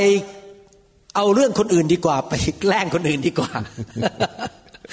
[1.15, 3.51] เอาเรื่องคนอื่นดีกว่า ไปแกล้งคนอื่นดีกว่า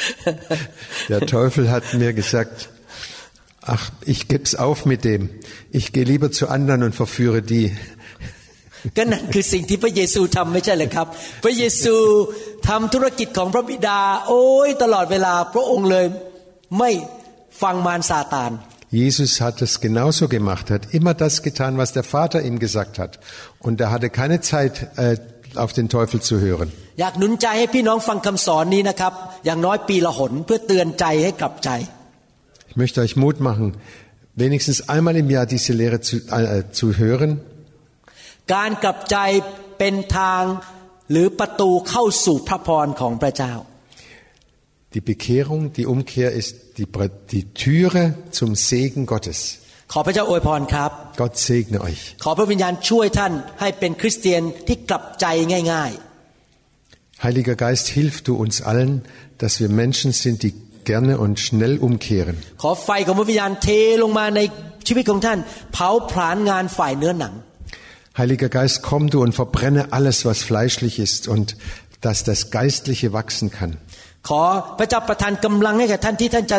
[1.08, 2.68] Der Teufel hat mir gesagt,
[3.62, 5.30] ach, ich geb's auf mit dem.
[5.70, 7.76] Ich gehe lieber zu anderen und verführe die.
[8.96, 11.06] ก็นั่นคือสิ่งที่พระเยซูทำไม่ใช่เลยครับ
[11.44, 11.94] พระเยซู
[12.68, 16.06] ทำธุรกิจของพระบิดา โอ้ยตลอดเวลาพระองค์เลย
[16.78, 16.90] ไม่
[17.62, 18.52] ฟังมารซาตาน
[18.90, 23.20] Jesus hat es genauso gemacht, hat immer das getan, was der Vater ihm gesagt hat.
[23.58, 25.18] Und er hatte keine Zeit, äh,
[25.62, 26.68] auf den Teufel zu hören.
[27.00, 29.12] อยากหนุนใจให้พี่น้องฟังคำสอนนี้นะครับ
[29.44, 31.70] อย่างน้อยปีละหนเพื่อเตือนใจให้กลับใจ
[32.70, 33.66] Ich möchte euch Mut machen,
[34.42, 37.30] wenigstens einmal im Jahr diese Lehre zu, äh, zu hören.
[38.54, 39.16] การกลับใจ
[39.78, 40.44] เป็นทาง
[41.10, 43.54] หรือประตูเข้าสู่พระพรของพระเจ้า
[44.94, 48.02] Die Bekehrung, die Umkehr ist die, Bre- die Türe
[48.38, 49.38] zum Segen Gottes.
[49.92, 50.90] ขอพระเจ้าอวยพรครับ
[51.20, 52.02] Gott segne euch.
[52.24, 55.26] ขอพระวิญญาณช่วยท่านให้เป็นคริสเตียนที่กลับใจ
[55.74, 55.92] ง่าย
[57.24, 58.92] Heiliger Geist, hilf du uns allen,
[59.42, 60.54] dass wir Menschen sind, die
[60.90, 62.36] gerne und schnell umkehren.
[62.50, 63.68] ๆ ขอไฟของพระวิญญาณเท
[64.02, 64.40] ลงมาใน
[64.88, 65.38] ชีวิตของท่าน
[65.72, 67.34] เผาผลาญงานฝ่ายเนื้อหนัง
[68.20, 71.48] Heiliger Geist, komm du und verbrenne alles, was fleischlich ist und
[72.04, 73.72] dass das Geistliche wachsen kann.
[74.28, 74.42] ขอ
[74.78, 76.58] พระเจ้าประทานกำลังให้กับท่านที่ท่านจะ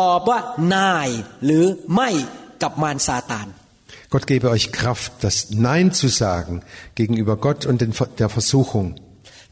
[0.00, 0.38] ตอบว่า
[0.74, 1.08] นาย
[1.44, 1.64] หรือ
[1.94, 2.10] ไม่
[2.62, 3.48] กับมารซาตาน
[4.12, 6.54] Gott gebe euch Kraft, das Nein zu sagen
[6.94, 8.86] gegenüber Gott und den, der Versuchung.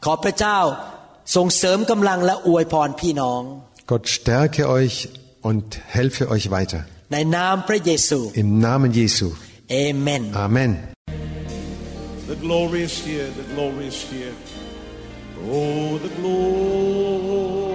[0.05, 0.59] ขอพระเจ้า
[1.35, 3.41] ทรงเสริมกำลังและอวยพรพี่น้อง
[3.91, 4.97] Gott stärke euch
[5.49, 5.65] und
[5.97, 6.81] helfe euch weiter.
[7.13, 9.27] ในนามพระเยซู Im Namen Jesu.
[9.71, 10.71] เอเมน Amen.
[12.31, 14.35] The glory is here, the glory is here.
[15.53, 17.74] Oh, the glory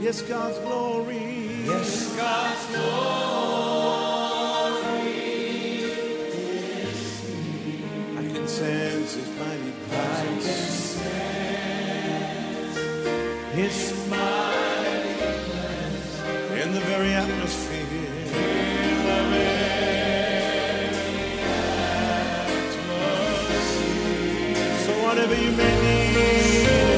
[0.00, 1.38] yes, God's glory
[1.68, 2.88] Yes, God's glory.
[8.16, 9.72] I can sense His mighty
[25.58, 26.97] many